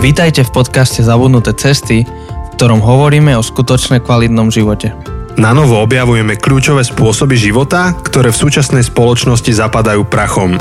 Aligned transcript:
Vítajte 0.00 0.48
v 0.48 0.64
podcaste 0.64 1.04
Zabudnuté 1.04 1.52
cesty, 1.52 2.08
v 2.08 2.48
ktorom 2.56 2.80
hovoríme 2.80 3.36
o 3.36 3.44
skutočne 3.44 4.00
kvalitnom 4.00 4.48
živote. 4.48 4.96
Na 5.36 5.52
novo 5.52 5.76
objavujeme 5.76 6.40
kľúčové 6.40 6.88
spôsoby 6.88 7.36
života, 7.36 7.92
ktoré 7.92 8.32
v 8.32 8.40
súčasnej 8.48 8.80
spoločnosti 8.80 9.52
zapadajú 9.52 10.08
prachom. 10.08 10.56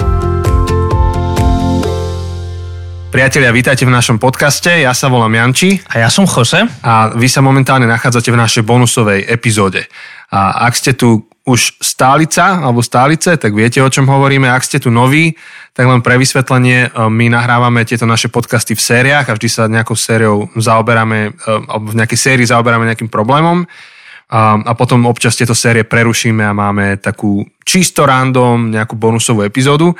Priatelia, 3.10 3.50
vítajte 3.50 3.90
v 3.90 3.92
našom 3.92 4.22
podcaste. 4.22 4.70
Ja 4.70 4.94
sa 4.94 5.10
volám 5.10 5.34
Janči. 5.34 5.82
A 5.90 6.06
ja 6.06 6.14
som 6.14 6.30
Jose. 6.30 6.62
A 6.86 7.10
vy 7.18 7.26
sa 7.26 7.42
momentálne 7.42 7.90
nachádzate 7.90 8.30
v 8.30 8.38
našej 8.38 8.62
bonusovej 8.62 9.26
epizóde. 9.26 9.90
A 10.30 10.70
ak 10.70 10.78
ste 10.78 10.94
tu 10.94 11.26
už 11.42 11.82
stálica 11.82 12.62
alebo 12.62 12.86
stálice, 12.86 13.34
tak 13.42 13.58
viete, 13.58 13.82
o 13.82 13.90
čom 13.90 14.06
hovoríme. 14.06 14.46
Ak 14.46 14.62
ste 14.62 14.78
tu 14.78 14.94
noví, 14.94 15.34
tak 15.74 15.90
len 15.90 16.06
pre 16.06 16.22
vysvetlenie, 16.22 16.94
e, 16.94 17.10
my 17.10 17.34
nahrávame 17.34 17.82
tieto 17.82 18.06
naše 18.06 18.30
podcasty 18.30 18.78
v 18.78 18.86
sériách 18.86 19.26
a 19.26 19.34
vždy 19.34 19.50
sa 19.50 19.66
nejakou 19.66 19.98
sériou 19.98 20.46
zaoberáme, 20.54 21.34
e, 21.34 21.50
alebo 21.50 21.90
v 21.90 21.98
nejakej 21.98 22.20
sérii 22.30 22.46
zaoberáme 22.46 22.86
nejakým 22.86 23.10
problémom 23.10 23.66
a, 24.30 24.62
a 24.62 24.72
potom 24.78 25.10
občas 25.10 25.34
tieto 25.34 25.58
série 25.58 25.82
prerušíme 25.82 26.46
a 26.46 26.54
máme 26.54 27.02
takú 27.02 27.42
čisto 27.66 28.06
random 28.06 28.70
nejakú 28.70 28.94
bonusovú 28.94 29.42
epizódu. 29.42 29.98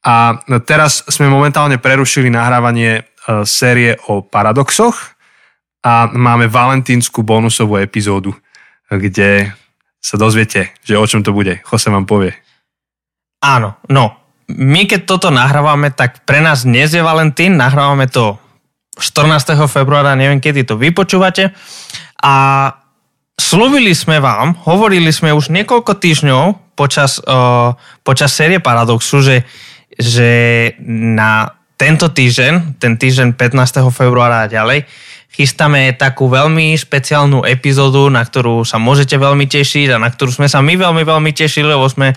A 0.00 0.40
teraz 0.64 1.04
sme 1.12 1.28
momentálne 1.28 1.76
prerušili 1.76 2.32
nahrávanie 2.32 3.00
e, 3.00 3.02
série 3.44 4.00
o 4.08 4.24
paradoxoch 4.24 4.96
a 5.84 6.08
máme 6.08 6.48
valentínsku 6.48 7.20
bonusovú 7.20 7.76
epizódu, 7.76 8.32
kde 8.88 9.52
sa 10.00 10.16
dozviete, 10.16 10.72
že 10.80 10.96
o 10.96 11.04
čom 11.04 11.20
to 11.20 11.36
bude. 11.36 11.60
Jose 11.68 11.92
vám 11.92 12.08
povie. 12.08 12.32
Áno, 13.44 13.76
no. 13.92 14.16
My 14.50 14.82
keď 14.88 15.06
toto 15.06 15.28
nahrávame, 15.30 15.94
tak 15.94 16.26
pre 16.26 16.42
nás 16.42 16.66
dnes 16.66 16.90
je 16.90 16.98
Valentín, 16.98 17.54
nahrávame 17.54 18.10
to 18.10 18.34
14. 18.98 19.54
februára, 19.70 20.18
neviem 20.18 20.42
kedy 20.42 20.66
to 20.66 20.74
vypočúvate. 20.74 21.54
A 22.20 22.34
slúbili 23.38 23.94
sme 23.94 24.18
vám, 24.18 24.58
hovorili 24.66 25.14
sme 25.14 25.30
už 25.30 25.54
niekoľko 25.54 25.92
týždňov 25.96 26.74
počas, 26.74 27.22
uh, 27.22 27.78
počas 28.02 28.34
série 28.34 28.58
Paradoxu, 28.58 29.22
že, 29.22 29.46
že 30.00 30.30
na 30.88 31.60
tento 31.76 32.08
týždeň, 32.08 32.80
ten 32.80 32.96
týždeň 32.96 33.36
15. 33.36 33.84
februára 33.92 34.44
a 34.44 34.50
ďalej, 34.50 34.88
chystáme 35.32 35.94
takú 35.96 36.28
veľmi 36.28 36.74
špeciálnu 36.76 37.46
epizódu, 37.46 38.10
na 38.12 38.20
ktorú 38.20 38.66
sa 38.66 38.76
môžete 38.76 39.16
veľmi 39.16 39.46
tešiť 39.46 39.96
a 39.96 40.02
na 40.02 40.10
ktorú 40.10 40.34
sme 40.34 40.48
sa 40.50 40.60
my 40.60 40.74
veľmi, 40.76 41.04
veľmi 41.06 41.30
tešili, 41.32 41.70
lebo 41.70 41.86
sme 41.86 42.12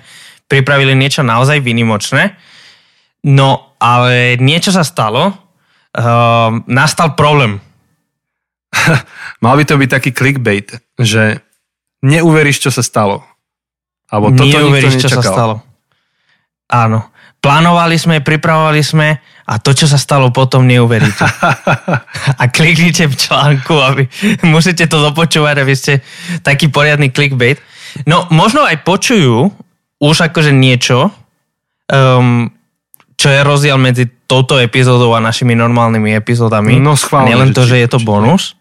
pripravili 0.51 0.91
niečo 0.97 1.23
naozaj 1.23 1.61
vynimočné. 1.63 2.35
No, 3.23 3.77
ale 3.79 4.35
niečo 4.41 4.75
sa 4.75 4.83
stalo. 4.83 5.31
Uh, 5.93 6.59
nastal 6.67 7.15
problém. 7.15 7.61
Mal 9.43 9.55
by 9.55 9.63
to 9.63 9.79
byť 9.79 9.89
taký 9.93 10.11
clickbait, 10.11 10.67
že 10.99 11.39
neuveríš, 12.03 12.67
čo 12.67 12.71
sa 12.73 12.83
stalo. 12.83 13.23
Alebo 14.09 14.35
toto 14.35 14.49
neuveríš, 14.49 14.99
čo 14.99 15.09
sa 15.13 15.23
stalo. 15.23 15.63
Áno. 16.67 17.12
Plánovali 17.43 17.99
sme, 17.99 18.23
pripravovali 18.23 18.79
sme 18.79 19.19
a 19.43 19.59
to, 19.59 19.75
čo 19.75 19.83
sa 19.83 19.99
stalo 19.99 20.31
potom, 20.31 20.63
neuveríte. 20.63 21.27
a 22.41 22.43
kliknite 22.47 23.11
v 23.11 23.15
článku, 23.19 23.75
aby 23.83 24.07
musíte 24.47 24.87
to 24.87 25.03
dopočúvať, 25.03 25.55
aby 25.59 25.75
ste 25.75 25.99
taký 26.39 26.71
poriadny 26.71 27.11
clickbait. 27.11 27.59
No, 28.07 28.31
možno 28.31 28.63
aj 28.63 28.87
počujú 28.87 29.51
už 29.99 30.15
akože 30.31 30.55
niečo, 30.55 31.11
um, 31.91 32.47
čo 33.19 33.27
je 33.27 33.39
rozdiel 33.43 33.75
medzi 33.75 34.07
touto 34.23 34.55
epizódou 34.63 35.11
a 35.11 35.19
našimi 35.19 35.51
normálnymi 35.51 36.15
epizódami. 36.15 36.79
No 36.79 36.95
schválne. 36.95 37.35
Nielen 37.35 37.51
to, 37.51 37.67
že 37.67 37.75
je 37.83 37.87
to 37.91 37.99
bonus. 37.99 38.55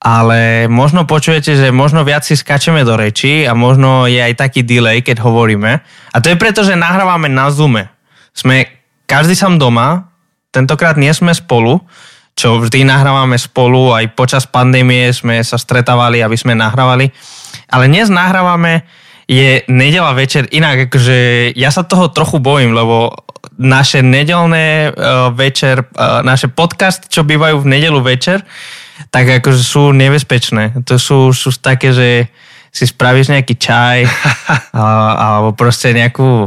Ale 0.00 0.64
možno 0.72 1.04
počujete, 1.04 1.60
že 1.60 1.68
možno 1.68 2.08
viac 2.08 2.24
si 2.24 2.32
skačeme 2.32 2.88
do 2.88 2.96
reči 2.96 3.44
a 3.44 3.52
možno 3.52 4.08
je 4.08 4.16
aj 4.16 4.32
taký 4.40 4.64
delay, 4.64 5.04
keď 5.04 5.20
hovoríme. 5.20 5.84
A 5.84 6.16
to 6.24 6.32
je 6.32 6.40
preto, 6.40 6.64
že 6.64 6.72
nahrávame 6.72 7.28
na 7.28 7.52
Zoome. 7.52 7.92
Sme 8.32 8.64
každý 9.04 9.36
sám 9.36 9.60
doma, 9.60 10.08
tentokrát 10.48 10.96
nie 10.96 11.12
sme 11.12 11.36
spolu, 11.36 11.84
čo 12.32 12.56
vždy 12.56 12.88
nahrávame 12.88 13.36
spolu, 13.36 13.92
aj 13.92 14.16
počas 14.16 14.48
pandémie 14.48 15.12
sme 15.12 15.44
sa 15.44 15.60
stretávali, 15.60 16.24
aby 16.24 16.36
sme 16.38 16.56
nahrávali. 16.56 17.12
Ale 17.68 17.84
dnes 17.92 18.08
nahrávame, 18.08 18.88
je 19.30 19.62
nedela 19.70 20.10
večer, 20.10 20.50
inak 20.50 20.90
akože 20.90 21.52
ja 21.54 21.70
sa 21.70 21.86
toho 21.86 22.10
trochu 22.10 22.42
bojím, 22.42 22.74
lebo 22.74 23.14
naše 23.62 24.02
nedelné 24.02 24.90
uh, 24.90 25.30
večer, 25.30 25.86
uh, 25.86 26.26
naše 26.26 26.50
podcast, 26.50 27.06
čo 27.06 27.22
bývajú 27.22 27.62
v 27.62 27.70
nedelu 27.70 28.00
večer, 28.02 28.42
tak 29.08 29.40
akože 29.40 29.62
sú 29.64 29.96
nebezpečné. 29.96 30.84
To 30.84 31.00
sú, 31.00 31.32
sú 31.32 31.48
také, 31.56 31.96
že 31.96 32.28
si 32.70 32.84
spravíš 32.86 33.32
nejaký 33.32 33.54
čaj 33.56 33.98
a, 34.76 34.84
alebo 35.16 35.56
proste 35.56 35.96
nejakú 35.96 36.44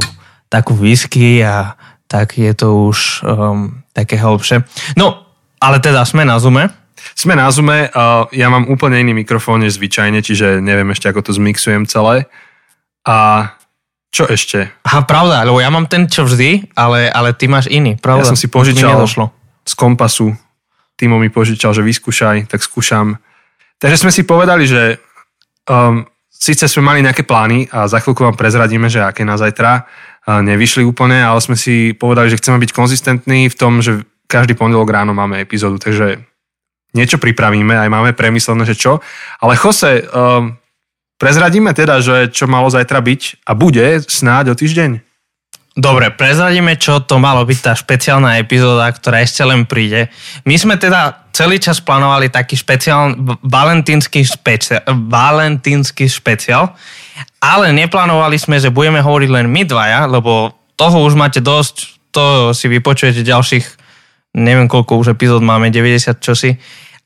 takú 0.48 0.78
whisky 0.78 1.42
a 1.42 1.74
tak 2.06 2.38
je 2.38 2.54
to 2.54 2.94
už 2.94 3.26
um, 3.26 3.82
také 3.90 4.22
hlbšie. 4.22 4.62
No, 4.94 5.26
ale 5.58 5.82
teda 5.82 6.06
sme 6.06 6.22
na 6.22 6.38
Zoome. 6.38 6.70
Sme 7.18 7.34
na 7.34 7.50
Zoome, 7.50 7.90
uh, 7.90 8.30
ja 8.30 8.48
mám 8.54 8.70
úplne 8.70 9.02
iný 9.02 9.18
mikrofón 9.26 9.66
než 9.66 9.82
zvyčajne, 9.82 10.22
čiže 10.22 10.62
neviem 10.62 10.94
ešte, 10.94 11.10
ako 11.10 11.26
to 11.26 11.32
zmixujem 11.34 11.90
celé. 11.90 12.30
A 13.04 13.50
čo 14.14 14.30
ešte? 14.30 14.70
Aha, 14.86 15.10
pravda, 15.10 15.42
lebo 15.42 15.58
ja 15.58 15.74
mám 15.74 15.90
ten, 15.90 16.06
čo 16.06 16.24
vždy, 16.30 16.70
ale, 16.78 17.10
ale 17.10 17.34
ty 17.34 17.50
máš 17.50 17.66
iný, 17.66 17.98
pravda? 17.98 18.30
Ja 18.30 18.32
som 18.32 18.38
si 18.38 18.46
požičal 18.46 19.10
z 19.66 19.74
kompasu. 19.74 20.38
Timo 20.94 21.18
mi 21.18 21.30
požičal, 21.30 21.74
že 21.74 21.82
vyskúšaj, 21.82 22.48
tak 22.48 22.62
skúšam. 22.62 23.18
Takže 23.82 23.98
sme 24.06 24.12
si 24.14 24.24
povedali, 24.24 24.70
že 24.70 25.02
um, 25.68 26.06
síce 26.30 26.70
sme 26.70 26.86
mali 26.86 27.00
nejaké 27.02 27.26
plány 27.26 27.72
a 27.74 27.90
za 27.90 28.00
chvíľku 28.00 28.24
vám 28.24 28.38
prezradíme, 28.38 28.88
že 28.92 29.02
aké 29.04 29.26
na 29.26 29.36
zajtra, 29.36 29.88
nevyšli 30.28 30.88
úplne, 30.88 31.20
ale 31.20 31.44
sme 31.44 31.60
si 31.60 31.92
povedali, 31.92 32.32
že 32.32 32.40
chceme 32.40 32.56
byť 32.64 32.72
konzistentní 32.72 33.52
v 33.52 33.56
tom, 33.60 33.84
že 33.84 34.08
každý 34.32 34.56
pondelok 34.56 34.88
ráno 34.88 35.12
máme 35.12 35.44
epizódu, 35.44 35.76
takže 35.84 36.24
niečo 36.96 37.20
pripravíme, 37.20 37.76
aj 37.76 37.90
máme 37.92 38.12
premyslené, 38.16 38.64
že 38.64 38.80
čo. 38.80 39.04
Ale 39.44 39.60
Jose, 39.60 40.08
um, 40.08 40.56
prezradíme 41.20 41.76
teda, 41.76 42.00
že 42.00 42.32
čo 42.32 42.48
malo 42.48 42.72
zajtra 42.72 43.04
byť 43.04 43.44
a 43.44 43.52
bude 43.52 44.00
snáď 44.08 44.56
o 44.56 44.56
týždeň? 44.56 45.13
Dobre, 45.74 46.14
prezradíme, 46.14 46.78
čo 46.78 47.02
to 47.02 47.18
malo 47.18 47.42
byť 47.50 47.60
tá 47.66 47.74
špeciálna 47.74 48.38
epizóda, 48.38 48.86
ktorá 48.94 49.26
ešte 49.26 49.42
len 49.42 49.66
príde. 49.66 50.06
My 50.46 50.54
sme 50.54 50.78
teda 50.78 51.26
celý 51.34 51.58
čas 51.58 51.82
plánovali 51.82 52.30
taký 52.30 52.54
špeciál, 52.54 53.18
valentínsky 53.42 54.22
špeciál, 54.22 54.86
valentínsky 55.10 56.06
špeciál, 56.06 56.78
ale 57.42 57.74
neplánovali 57.74 58.38
sme, 58.38 58.62
že 58.62 58.70
budeme 58.70 59.02
hovoriť 59.02 59.30
len 59.34 59.50
my 59.50 59.66
dvaja, 59.66 60.06
lebo 60.06 60.54
toho 60.78 61.02
už 61.10 61.18
máte 61.18 61.42
dosť, 61.42 61.98
to 62.14 62.54
si 62.54 62.70
vypočujete 62.70 63.26
ďalších, 63.26 63.66
neviem 64.38 64.70
koľko 64.70 65.02
už 65.02 65.18
epizód 65.18 65.42
máme, 65.42 65.74
90 65.74 66.22
čosi, 66.22 66.54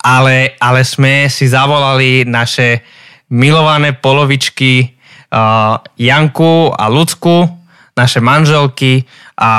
ale, 0.03 0.59
ale 0.59 0.83
sme 0.83 1.31
si 1.31 1.47
zavolali 1.47 2.27
naše 2.27 2.83
milované 3.31 3.95
polovičky 3.95 4.91
uh, 5.31 5.79
Janku 5.95 6.75
a 6.75 6.91
Lucku, 6.91 7.56
naše 7.97 8.21
manželky 8.21 9.09
a, 9.33 9.53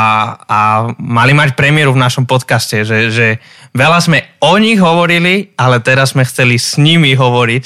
a 0.47 0.61
mali 0.97 1.35
mať 1.35 1.59
premiéru 1.59 1.91
v 1.93 2.03
našom 2.07 2.23
podcaste, 2.25 2.87
že, 2.87 3.11
že 3.11 3.27
veľa 3.75 3.99
sme 3.99 4.23
o 4.39 4.55
nich 4.63 4.79
hovorili, 4.79 5.51
ale 5.59 5.83
teraz 5.83 6.15
sme 6.15 6.23
chceli 6.23 6.55
s 6.55 6.79
nimi 6.79 7.19
hovoriť. 7.19 7.65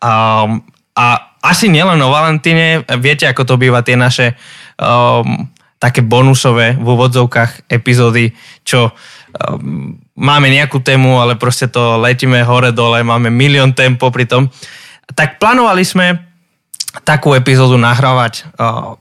Um, 0.00 0.64
a 0.96 1.36
asi 1.44 1.68
nielen 1.68 2.00
o 2.00 2.08
Valentíne, 2.08 2.88
viete, 2.98 3.28
ako 3.28 3.44
to 3.44 3.54
býva 3.60 3.84
tie 3.84 3.94
naše 3.94 4.34
um, 4.80 5.46
také 5.76 6.00
bonusové 6.00 6.74
v 6.80 6.86
úvodzovkách 6.88 7.68
epizódy, 7.68 8.32
čo 8.64 8.90
um, 8.90 10.00
máme 10.16 10.48
nejakú 10.48 10.80
tému, 10.80 11.20
ale 11.20 11.36
proste 11.36 11.68
to 11.68 12.00
letíme 12.00 12.40
hore-dole, 12.40 13.04
máme 13.04 13.28
milión 13.28 13.76
tém 13.76 14.00
popri 14.00 14.24
tom. 14.24 14.48
Tak 15.12 15.36
plánovali 15.36 15.84
sme 15.84 16.16
takú 17.04 17.36
epizódu 17.36 17.76
nahrávať 17.76 18.48
uh, 18.56 18.96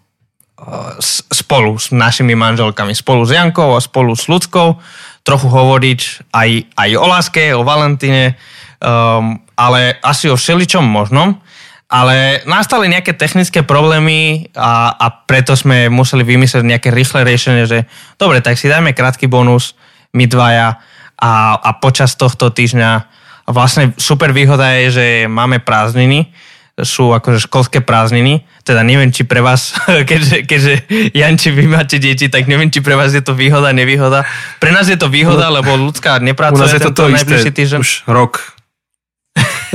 spolu 1.31 1.77
s 1.77 1.94
našimi 1.94 2.33
manželkami, 2.33 2.95
spolu 2.97 3.25
s 3.25 3.31
Jankou 3.33 3.77
a 3.77 3.83
spolu 3.83 4.17
s 4.17 4.25
ľudskou, 4.25 4.77
trochu 5.25 5.47
hovoriť 5.50 6.29
aj, 6.33 6.50
aj 6.77 6.89
o 6.97 7.06
láske, 7.06 7.44
o 7.53 7.65
Valentíne, 7.65 8.38
um, 8.81 9.41
ale 9.57 9.97
asi 10.01 10.29
o 10.29 10.38
všeličom 10.38 10.85
možnom. 10.85 11.41
Ale 11.85 12.41
nastali 12.50 12.89
nejaké 12.89 13.13
technické 13.13 13.62
problémy 13.62 14.50
a, 14.57 14.89
a 14.97 15.07
preto 15.29 15.53
sme 15.53 15.85
museli 15.94 16.25
vymyslieť 16.25 16.65
nejaké 16.65 16.89
rýchle 16.89 17.21
riešenie, 17.21 17.69
že 17.69 17.85
dobre, 18.18 18.41
tak 18.41 18.57
si 18.57 18.65
dajme 18.65 18.97
krátky 18.97 19.29
bonus, 19.29 19.77
my 20.18 20.25
dvaja 20.25 20.81
a, 21.21 21.31
a 21.61 21.69
počas 21.77 22.18
tohto 22.18 22.50
týždňa 22.50 23.06
vlastne 23.45 23.94
super 24.01 24.33
výhoda 24.33 24.73
je, 24.81 24.85
že 24.89 25.06
máme 25.29 25.61
prázdniny, 25.61 26.33
sú 26.75 27.16
akože 27.16 27.48
školské 27.48 27.80
prázdniny. 27.80 28.44
Teda 28.68 28.83
neviem, 28.83 29.07
či 29.07 29.24
pre 29.24 29.39
vás, 29.39 29.72
keďže, 30.10 30.44
keďže 30.44 30.74
Janči, 31.16 31.56
vy 31.56 31.72
máte 31.72 31.95
deti, 32.04 32.27
tak 32.27 32.51
neviem, 32.51 32.68
či 32.68 32.83
pre 32.83 33.00
vás 33.00 33.16
je 33.16 33.24
to 33.24 33.31
výhoda, 33.31 33.72
nevýhoda. 33.72 34.27
Pre 34.60 34.72
nás 34.75 34.92
je 34.92 35.00
to 35.00 35.07
výhoda, 35.07 35.48
lebo 35.48 35.72
ľudská 35.80 36.19
nepracuje 36.19 36.60
U 36.60 36.63
nás 36.68 36.75
je 36.75 36.83
to 36.83 36.92
to 36.92 37.07
isté, 37.16 37.39
týždeň. 37.48 37.80
už 37.80 38.04
rok. 38.12 38.51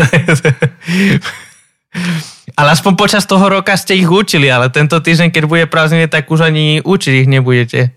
ale 2.61 2.69
aspoň 2.77 2.93
počas 2.97 3.25
toho 3.25 3.49
roka 3.49 3.77
ste 3.77 3.97
ich 3.97 4.09
učili, 4.09 4.53
ale 4.53 4.69
tento 4.69 5.01
týždeň, 5.01 5.33
keď 5.33 5.45
bude 5.49 5.65
prázdniny, 5.69 6.09
tak 6.09 6.29
už 6.29 6.53
ani 6.53 6.85
učiť 6.85 7.25
ich 7.25 7.29
nebudete. 7.29 7.97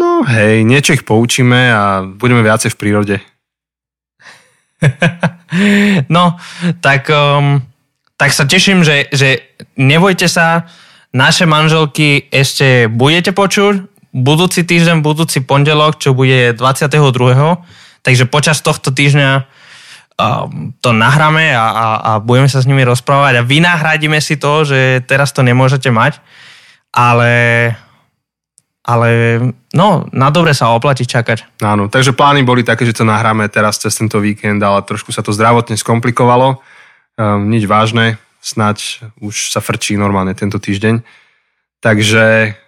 No 0.00 0.24
hej, 0.24 0.64
niečo 0.64 0.96
ich 0.96 1.04
poučíme 1.04 1.60
a 1.70 2.02
budeme 2.04 2.40
viacej 2.40 2.72
v 2.72 2.78
prírode. 2.80 3.16
no, 6.16 6.36
tak, 6.80 7.08
um, 7.12 7.60
tak 8.16 8.30
sa 8.32 8.44
teším, 8.48 8.84
že, 8.84 9.08
že 9.12 9.56
nebojte 9.76 10.28
sa, 10.28 10.68
naše 11.10 11.42
manželky 11.42 12.30
ešte 12.30 12.86
budete 12.86 13.34
počuť, 13.34 13.90
budúci 14.14 14.62
týždeň, 14.62 15.02
budúci 15.02 15.42
pondelok, 15.42 15.98
čo 15.98 16.14
bude 16.14 16.54
22. 16.54 17.02
Takže 18.00 18.24
počas 18.30 18.62
tohto 18.62 18.94
týždňa 18.94 19.30
um, 20.16 20.72
to 20.78 20.94
nahráme 20.94 21.50
a, 21.52 21.66
a, 21.66 21.86
a 21.98 22.10
budeme 22.22 22.48
sa 22.48 22.62
s 22.62 22.68
nimi 22.70 22.86
rozprávať 22.86 23.42
a 23.42 23.46
vynahradíme 23.46 24.18
si 24.22 24.38
to, 24.38 24.62
že 24.62 25.02
teraz 25.04 25.34
to 25.34 25.42
nemôžete 25.42 25.90
mať, 25.90 26.22
ale 26.94 27.30
ale 28.90 29.38
no, 29.70 30.10
na 30.10 30.34
dobre 30.34 30.50
sa 30.50 30.74
oplatí 30.74 31.06
čakať. 31.06 31.62
Áno, 31.62 31.86
takže 31.86 32.10
plány 32.10 32.42
boli 32.42 32.66
také, 32.66 32.82
že 32.82 32.98
to 32.98 33.06
nahráme 33.06 33.46
teraz 33.46 33.78
cez 33.78 33.94
tento 33.94 34.18
víkend, 34.18 34.58
ale 34.58 34.82
trošku 34.82 35.14
sa 35.14 35.22
to 35.22 35.30
zdravotne 35.30 35.78
skomplikovalo. 35.78 36.58
Um, 37.14 37.46
nič 37.46 37.70
vážne, 37.70 38.18
snaď 38.42 39.06
už 39.22 39.54
sa 39.54 39.62
frčí 39.62 39.94
normálne 39.94 40.34
tento 40.34 40.58
týždeň. 40.58 41.06
Takže 41.78 42.58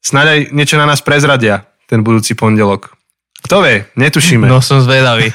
snáď 0.00 0.26
aj 0.32 0.40
niečo 0.56 0.80
na 0.80 0.88
nás 0.88 1.04
prezradia 1.04 1.68
ten 1.84 2.00
budúci 2.00 2.32
pondelok. 2.32 2.96
Kto 3.44 3.60
vie, 3.60 3.84
netušíme. 4.00 4.48
No 4.48 4.64
som 4.64 4.80
zvedavý. 4.80 5.30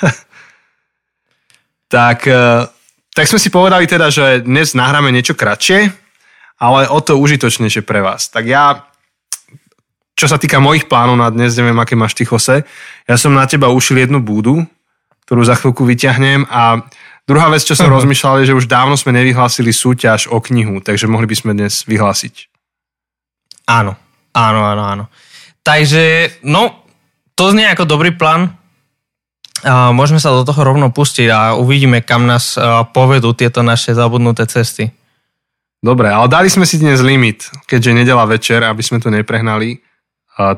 tak, 1.96 2.26
uh, 2.26 2.66
tak 3.14 3.30
sme 3.30 3.38
si 3.38 3.54
povedali 3.54 3.86
teda, 3.86 4.10
že 4.10 4.42
dnes 4.42 4.74
nahráme 4.74 5.14
niečo 5.14 5.38
kratšie, 5.38 5.94
ale 6.58 6.90
o 6.90 6.98
to 6.98 7.22
užitočnejšie 7.22 7.86
pre 7.86 8.02
vás. 8.02 8.26
Tak 8.34 8.50
ja 8.50 8.91
čo 10.21 10.29
sa 10.29 10.38
týka 10.38 10.62
mojich 10.62 10.85
plánov 10.85 11.18
na 11.18 11.33
dnes, 11.33 11.57
neviem, 11.57 11.73
aké 11.81 11.97
máš 11.97 12.13
ty, 12.13 12.29
Jose, 12.29 12.62
ja 13.09 13.15
som 13.18 13.33
na 13.33 13.50
teba 13.50 13.73
ušil 13.73 14.06
jednu 14.06 14.21
búdu, 14.21 14.62
ktorú 15.25 15.41
za 15.41 15.57
chvíľku 15.57 15.81
vyťahnem 15.81 16.45
a 16.45 16.85
druhá 17.25 17.50
vec, 17.50 17.65
čo 17.65 17.73
som 17.73 17.89
uh-huh. 17.89 17.97
rozmýšľal, 17.97 18.45
je, 18.45 18.53
že 18.53 18.57
už 18.62 18.69
dávno 18.69 18.94
sme 18.94 19.18
nevyhlásili 19.18 19.73
súťaž 19.73 20.29
o 20.29 20.38
knihu, 20.38 20.77
takže 20.77 21.09
mohli 21.09 21.25
by 21.25 21.35
sme 21.41 21.51
dnes 21.57 21.89
vyhlásiť. 21.89 22.53
Áno, 23.65 23.97
áno, 24.38 24.62
áno, 24.62 24.83
áno. 24.85 25.06
Takže, 25.65 26.38
no, 26.45 26.85
to 27.33 27.50
znie 27.50 27.65
ako 27.73 27.89
dobrý 27.89 28.13
plán. 28.13 28.53
A 29.65 29.89
môžeme 29.89 30.21
sa 30.21 30.33
do 30.33 30.45
toho 30.45 30.62
rovno 30.62 30.94
pustiť 30.94 31.27
a 31.33 31.39
uvidíme, 31.57 32.06
kam 32.06 32.29
nás 32.29 32.57
povedú 32.94 33.33
tieto 33.33 33.65
naše 33.65 33.97
zabudnuté 33.97 34.45
cesty. 34.45 34.89
Dobre, 35.81 36.13
ale 36.13 36.29
dali 36.29 36.50
sme 36.50 36.65
si 36.69 36.77
dnes 36.77 37.01
limit, 37.01 37.50
keďže 37.65 37.97
nedela 37.97 38.25
večer, 38.29 38.62
aby 38.62 38.85
sme 38.85 39.01
to 39.01 39.09
neprehnali 39.09 39.81
a 40.38 40.56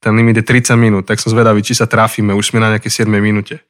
ten 0.00 0.16
limit 0.16 0.40
je 0.40 0.44
30 0.44 0.76
minút, 0.80 1.04
tak 1.04 1.20
som 1.20 1.28
zvedavý, 1.28 1.60
či 1.60 1.76
sa 1.76 1.84
trafíme, 1.84 2.32
už 2.32 2.52
sme 2.52 2.60
na 2.60 2.72
nejaké 2.76 2.88
7 2.88 3.04
minúte. 3.20 3.60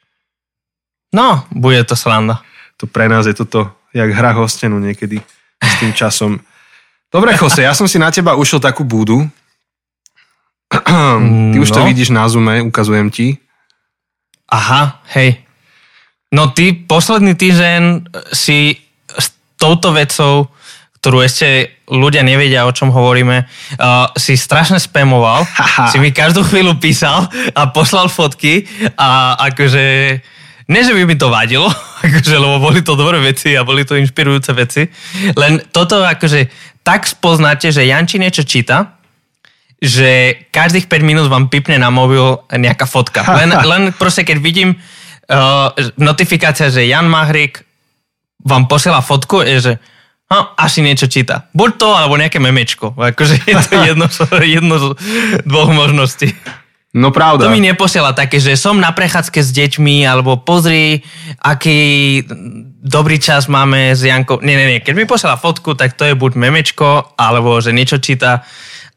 No, 1.10 1.42
bude 1.50 1.82
to 1.82 1.98
sranda. 1.98 2.38
To 2.78 2.86
pre 2.86 3.10
nás 3.10 3.26
je 3.26 3.34
toto, 3.34 3.66
jak 3.90 4.14
hra 4.14 4.30
hostenu 4.38 4.78
niekedy 4.78 5.18
s 5.58 5.74
tým 5.82 5.90
časom. 5.90 6.38
Dobre, 7.10 7.34
Jose, 7.34 7.66
ja 7.66 7.74
som 7.74 7.90
si 7.90 7.98
na 7.98 8.14
teba 8.14 8.38
ušiel 8.38 8.62
takú 8.62 8.86
búdu. 8.86 9.26
Ty 10.70 11.56
už 11.58 11.70
no. 11.70 11.76
to 11.76 11.80
vidíš 11.82 12.14
na 12.14 12.30
Zoome, 12.30 12.62
ukazujem 12.62 13.10
ti. 13.10 13.42
Aha, 14.46 15.02
hej. 15.18 15.42
No 16.30 16.54
ty 16.54 16.70
posledný 16.70 17.34
týždeň 17.34 18.06
si 18.30 18.78
s 19.10 19.34
touto 19.58 19.90
vecou 19.90 20.46
ktorú 21.00 21.24
ešte 21.24 21.80
ľudia 21.88 22.20
nevedia, 22.20 22.68
o 22.68 22.76
čom 22.76 22.92
hovoríme, 22.92 23.48
uh, 23.48 24.12
si 24.20 24.36
strašne 24.36 24.76
spamoval, 24.76 25.48
si 25.90 25.96
mi 25.96 26.12
každú 26.12 26.44
chvíľu 26.44 26.76
písal 26.76 27.24
a 27.56 27.72
poslal 27.72 28.12
fotky 28.12 28.68
a 29.00 29.40
akože, 29.48 29.84
nie 30.68 30.82
že 30.84 30.92
by 30.92 31.02
mi 31.08 31.16
to 31.16 31.32
vadilo, 31.32 31.72
akože, 32.04 32.36
lebo 32.36 32.60
boli 32.60 32.84
to 32.84 33.00
dobré 33.00 33.16
veci 33.16 33.56
a 33.56 33.64
boli 33.64 33.88
to 33.88 33.96
inšpirujúce 33.96 34.52
veci, 34.52 34.92
len 35.40 35.64
toto 35.72 36.04
akože 36.04 36.52
tak 36.84 37.08
spoznáte, 37.08 37.72
že 37.72 37.88
Janči 37.88 38.20
niečo 38.20 38.44
číta, 38.44 39.00
že 39.80 40.36
každých 40.52 40.92
5 40.92 41.00
minút 41.00 41.26
vám 41.32 41.48
pipne 41.48 41.80
na 41.80 41.88
mobil 41.88 42.44
nejaká 42.52 42.84
fotka. 42.84 43.24
Len, 43.40 43.48
len 43.48 43.82
proste, 43.96 44.28
keď 44.28 44.36
vidím 44.36 44.76
uh, 44.76 45.72
notifikácia, 45.96 46.68
že 46.68 46.84
Jan 46.84 47.08
Mahrik 47.08 47.64
vám 48.44 48.68
posiela 48.68 49.00
fotku, 49.00 49.40
je, 49.40 49.56
že 49.60 49.72
No, 50.30 50.54
asi 50.54 50.78
niečo 50.78 51.10
číta. 51.10 51.50
Buď 51.50 51.70
to, 51.74 51.88
alebo 51.90 52.14
nejaké 52.14 52.38
memečko. 52.38 52.94
Akože 52.94 53.42
je 53.50 53.54
to 53.66 53.72
jedno, 53.90 54.06
jedno 54.38 54.74
z 54.78 54.84
dvoch 55.42 55.74
možností. 55.74 56.30
No 56.90 57.14
pravda. 57.14 57.46
To 57.46 57.54
mi 57.54 57.62
neposiela 57.62 58.14
také, 58.14 58.42
že 58.42 58.58
som 58.58 58.78
na 58.78 58.90
prechádzke 58.90 59.42
s 59.42 59.50
deťmi, 59.54 60.02
alebo 60.06 60.38
pozri, 60.38 61.06
aký 61.38 62.22
dobrý 62.82 63.22
čas 63.22 63.46
máme 63.46 63.94
s 63.94 64.02
Jankou. 64.02 64.42
Nie, 64.42 64.58
nie, 64.58 64.66
nie. 64.74 64.80
Keď 64.82 64.94
mi 64.98 65.06
posiela 65.06 65.38
fotku, 65.38 65.78
tak 65.78 65.94
to 65.94 66.02
je 66.06 66.18
buď 66.18 66.34
memečko, 66.34 67.14
alebo 67.14 67.62
že 67.62 67.70
niečo 67.70 68.02
číta. 68.02 68.42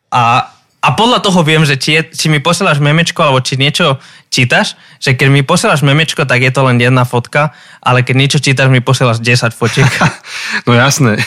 A 0.09 0.53
a 0.83 0.99
podľa 0.99 1.23
toho 1.23 1.47
viem, 1.47 1.63
že 1.63 1.79
či, 1.79 1.95
je, 1.95 2.01
či 2.11 2.27
mi 2.27 2.43
posielaš 2.43 2.83
memečko 2.83 3.23
alebo 3.23 3.39
či 3.39 3.55
niečo 3.55 4.03
čítaš, 4.27 4.75
že 5.03 5.19
keď 5.19 5.27
mi 5.27 5.43
posielaš 5.43 5.83
memečko, 5.83 6.23
tak 6.23 6.39
je 6.39 6.51
to 6.55 6.63
len 6.63 6.79
jedna 6.79 7.03
fotka, 7.03 7.51
ale 7.83 8.07
keď 8.07 8.15
niečo 8.15 8.39
čítaš, 8.39 8.71
mi 8.71 8.79
posielaš 8.79 9.19
10 9.19 9.51
fotiek. 9.51 9.91
no 10.67 10.71
jasné. 10.71 11.19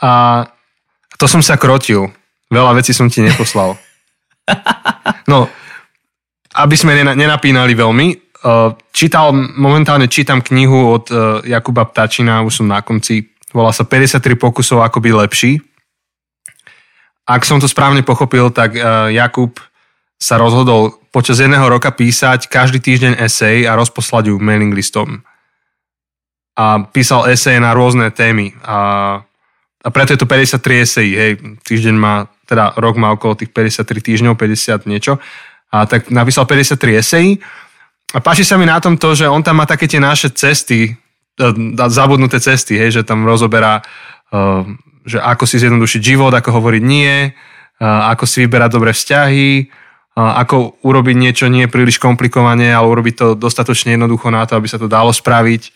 A 0.00 0.44
to 1.20 1.28
som 1.28 1.44
sa 1.44 1.60
krotil. 1.60 2.08
Veľa 2.48 2.80
vecí 2.80 2.96
som 2.96 3.12
ti 3.12 3.20
neposlal. 3.20 3.76
No, 5.28 5.52
aby 6.56 6.76
sme 6.76 6.96
nenapínali 6.96 7.76
veľmi, 7.76 8.06
uh, 8.44 8.72
čítal, 8.92 9.32
momentálne 9.36 10.08
čítam 10.08 10.40
knihu 10.40 10.96
od 10.96 11.04
uh, 11.08 11.40
Jakuba 11.44 11.86
Ptačina, 11.88 12.40
už 12.40 12.60
som 12.60 12.66
na 12.68 12.80
konci, 12.80 13.32
volá 13.52 13.72
sa 13.72 13.84
53 13.84 14.36
pokusov, 14.36 14.80
ako 14.80 14.98
byť 15.00 15.14
lepší 15.14 15.52
ak 17.22 17.42
som 17.46 17.62
to 17.62 17.70
správne 17.70 18.02
pochopil, 18.02 18.50
tak 18.50 18.74
uh, 18.74 19.06
Jakub 19.08 19.54
sa 20.22 20.38
rozhodol 20.38 20.94
počas 21.10 21.42
jedného 21.42 21.66
roka 21.66 21.90
písať 21.90 22.46
každý 22.46 22.78
týždeň 22.78 23.18
esej 23.18 23.66
a 23.66 23.74
rozposlať 23.74 24.30
ju 24.30 24.38
mailing 24.38 24.70
listom. 24.70 25.26
A 26.54 26.86
písal 26.86 27.26
esej 27.26 27.58
na 27.58 27.74
rôzne 27.74 28.14
témy. 28.14 28.54
A, 28.62 28.78
a 29.82 29.88
preto 29.90 30.14
je 30.14 30.20
to 30.22 30.30
53 30.30 30.86
esej. 30.86 31.08
Hej. 31.10 31.32
Týždeň 31.66 31.96
má, 31.98 32.30
teda 32.46 32.78
rok 32.78 32.94
má 32.94 33.10
okolo 33.10 33.34
tých 33.34 33.50
53 33.50 33.82
týždňov, 33.82 34.38
50 34.38 34.86
niečo. 34.86 35.18
A 35.74 35.90
tak 35.90 36.06
napísal 36.14 36.46
53 36.46 37.02
esej. 37.02 37.26
A 38.14 38.22
páči 38.22 38.46
sa 38.46 38.54
mi 38.54 38.68
na 38.68 38.78
tom 38.78 38.94
to, 38.94 39.18
že 39.18 39.26
on 39.26 39.42
tam 39.42 39.58
má 39.58 39.66
také 39.66 39.90
tie 39.90 39.98
naše 39.98 40.30
cesty, 40.30 40.94
e, 41.40 41.50
zabudnuté 41.90 42.38
cesty, 42.38 42.76
hej, 42.76 43.00
že 43.00 43.02
tam 43.02 43.24
rozoberá 43.24 43.80
uh, 44.30 44.68
že 45.02 45.18
ako 45.18 45.44
si 45.46 45.58
zjednodušiť 45.58 46.00
život, 46.00 46.30
ako 46.30 46.62
hovoriť 46.62 46.82
nie, 46.82 47.30
ako 47.82 48.24
si 48.26 48.46
vyberať 48.46 48.70
dobré 48.70 48.94
vzťahy, 48.94 49.66
ako 50.12 50.84
urobiť 50.84 51.16
niečo 51.16 51.46
nie 51.48 51.64
príliš 51.70 51.96
komplikovane, 51.96 52.68
ale 52.68 52.84
urobiť 52.84 53.14
to 53.16 53.26
dostatočne 53.32 53.96
jednoducho 53.96 54.28
na 54.28 54.44
to, 54.44 54.60
aby 54.60 54.68
sa 54.68 54.76
to 54.76 54.90
dalo 54.90 55.08
spraviť, 55.08 55.72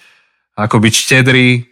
ako 0.60 0.76
byť 0.76 0.94
štedrý. 0.94 1.64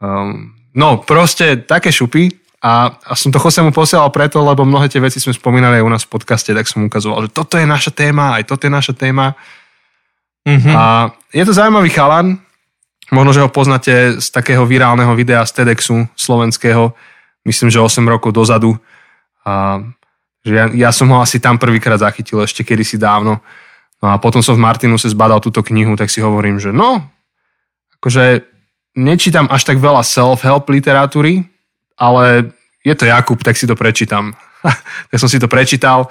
Um, 0.00 0.56
no, 0.72 1.04
proste 1.04 1.60
také 1.60 1.92
šupy 1.92 2.32
a, 2.64 2.96
a 2.96 3.12
som 3.12 3.28
to 3.28 3.36
Jose 3.36 3.60
mu 3.60 3.68
posielal 3.68 4.08
preto, 4.08 4.40
lebo 4.40 4.64
mnohé 4.64 4.88
tie 4.88 5.00
veci 5.00 5.20
sme 5.20 5.36
spomínali 5.36 5.80
aj 5.80 5.84
u 5.84 5.92
nás 5.92 6.02
v 6.08 6.12
podcaste, 6.16 6.56
tak 6.56 6.64
som 6.64 6.88
ukazoval, 6.88 7.28
že 7.28 7.36
toto 7.36 7.60
je 7.60 7.68
naša 7.68 7.92
téma, 7.92 8.40
aj 8.40 8.48
toto 8.48 8.64
je 8.64 8.72
naša 8.72 8.96
téma. 8.96 9.36
Mm-hmm. 10.48 10.72
A 10.72 11.12
je 11.36 11.44
to 11.44 11.52
zaujímavý 11.52 11.92
chalan, 11.92 12.40
Možno, 13.10 13.34
že 13.34 13.42
ho 13.42 13.50
poznáte 13.50 14.22
z 14.22 14.26
takého 14.30 14.62
virálneho 14.62 15.10
videa 15.18 15.42
z 15.42 15.52
TEDxu 15.60 16.06
slovenského, 16.14 16.94
myslím, 17.42 17.68
že 17.70 17.82
8 17.82 18.06
rokov 18.06 18.30
dozadu. 18.30 18.78
A, 19.42 19.82
že 20.44 20.52
ja, 20.56 20.66
ja 20.72 20.90
som 20.90 21.08
ho 21.12 21.20
asi 21.20 21.40
tam 21.40 21.60
prvýkrát 21.60 22.00
zachytil 22.00 22.40
ešte 22.40 22.64
kedysi 22.64 22.96
dávno. 22.96 23.40
No 24.00 24.06
a 24.08 24.16
potom 24.16 24.40
som 24.40 24.56
v 24.56 24.64
Martinuse 24.64 25.12
zbadal 25.12 25.44
túto 25.44 25.60
knihu, 25.60 25.92
tak 25.96 26.08
si 26.08 26.24
hovorím, 26.24 26.56
že 26.56 26.72
no, 26.72 27.04
akože 28.00 28.44
nečítam 28.96 29.44
až 29.52 29.68
tak 29.68 29.76
veľa 29.76 30.00
self-help 30.00 30.64
literatúry, 30.72 31.44
ale 32.00 32.56
je 32.80 32.94
to 32.96 33.04
Jakub, 33.04 33.40
tak 33.44 33.60
si 33.60 33.68
to 33.68 33.76
prečítam. 33.76 34.32
tak 35.12 35.18
som 35.20 35.28
si 35.28 35.36
to 35.36 35.48
prečítal 35.48 36.08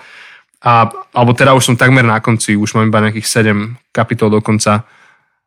a, 0.59 0.91
alebo 1.15 1.31
teda 1.31 1.55
už 1.55 1.71
som 1.71 1.79
takmer 1.79 2.03
na 2.03 2.19
konci, 2.19 2.59
už 2.59 2.75
mám 2.75 2.91
iba 2.91 2.99
nejakých 2.99 3.27
7 3.47 3.95
kapitol 3.95 4.27
do 4.27 4.39
konca 4.43 4.83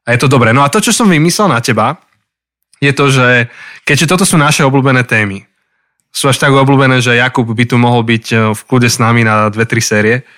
a 0.02 0.08
je 0.08 0.18
to 0.18 0.28
dobré. 0.28 0.56
No 0.56 0.64
a 0.64 0.72
to, 0.72 0.80
čo 0.80 0.90
som 0.90 1.06
vymyslel 1.06 1.52
na 1.52 1.60
teba, 1.60 2.00
je 2.82 2.90
to, 2.90 3.12
že 3.12 3.46
keďže 3.86 4.08
toto 4.08 4.24
sú 4.26 4.40
naše 4.40 4.64
obľúbené 4.66 5.04
témy, 5.06 5.44
sú 6.12 6.28
až 6.28 6.36
tak 6.36 6.52
obľúbené, 6.52 7.00
že 7.00 7.16
Jakub 7.16 7.48
by 7.48 7.64
tu 7.64 7.80
mohol 7.80 8.04
byť 8.04 8.24
e, 8.30 8.36
v 8.52 8.60
kľude 8.68 8.88
s 8.92 9.00
nami 9.00 9.24
na 9.24 9.48
dve, 9.48 9.64
tri 9.64 9.80
série, 9.80 10.28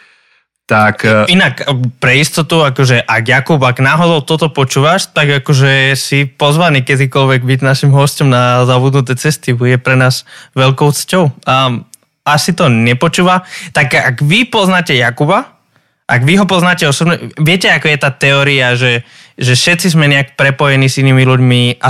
tak... 0.64 1.04
e, 1.04 1.28
Inak 1.28 1.66
pre 2.00 2.16
istotu, 2.23 2.64
akože 2.64 3.02
ak 3.04 3.25
Jakub, 3.26 3.61
ak 3.61 3.83
náhodou 3.83 4.23
toto 4.23 4.49
počúvaš, 4.49 5.11
tak 5.11 5.45
akože 5.45 5.99
si 5.99 6.25
pozvaný 6.25 6.87
kedykoľvek 6.87 7.43
byť 7.43 7.61
našim 7.61 7.90
hostom 7.93 8.31
na 8.31 8.64
zabudnuté 8.64 9.19
cesty. 9.19 9.52
Bude 9.52 9.76
pre 9.76 9.99
nás 9.99 10.23
veľkou 10.57 10.88
cťou. 10.95 11.35
A 11.45 11.85
asi 12.25 12.57
to 12.57 12.73
nepočúva. 12.73 13.45
Tak 13.76 13.93
ak 13.93 14.16
vy 14.25 14.49
poznáte 14.49 14.97
Jakuba, 14.97 15.59
ak 16.04 16.21
vy 16.25 16.37
ho 16.40 16.45
poznáte 16.49 16.88
osobne, 16.88 17.33
viete, 17.40 17.69
ako 17.69 17.88
je 17.88 17.99
tá 18.00 18.12
teória, 18.12 18.76
že, 18.76 19.04
že 19.37 19.57
všetci 19.57 19.93
sme 19.93 20.09
nejak 20.09 20.37
prepojení 20.37 20.88
s 20.88 21.00
inými 21.00 21.25
ľuďmi, 21.25 21.81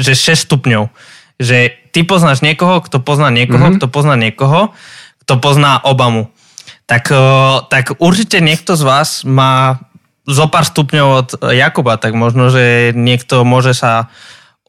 že 0.00 0.12
6 0.12 0.48
stupňov. 0.48 0.88
Že 1.40 1.72
ty 1.96 2.04
poznáš 2.04 2.44
niekoho, 2.44 2.84
kto 2.84 3.00
pozná 3.00 3.32
niekoho, 3.32 3.64
mm-hmm. 3.64 3.80
kto 3.80 3.86
pozná 3.88 4.14
niekoho, 4.14 4.76
kto 5.24 5.40
pozná 5.40 5.80
Obamu. 5.80 6.28
Tak, 6.84 7.08
o, 7.14 7.64
tak 7.66 7.96
určite 7.96 8.44
niekto 8.44 8.76
z 8.76 8.82
vás 8.84 9.08
má 9.24 9.80
zo 10.28 10.46
pár 10.46 10.68
stupňov 10.68 11.08
od 11.08 11.28
Jakuba, 11.50 11.96
tak 11.96 12.14
možno, 12.14 12.52
že 12.52 12.92
niekto 12.92 13.42
môže 13.42 13.72
sa 13.72 14.12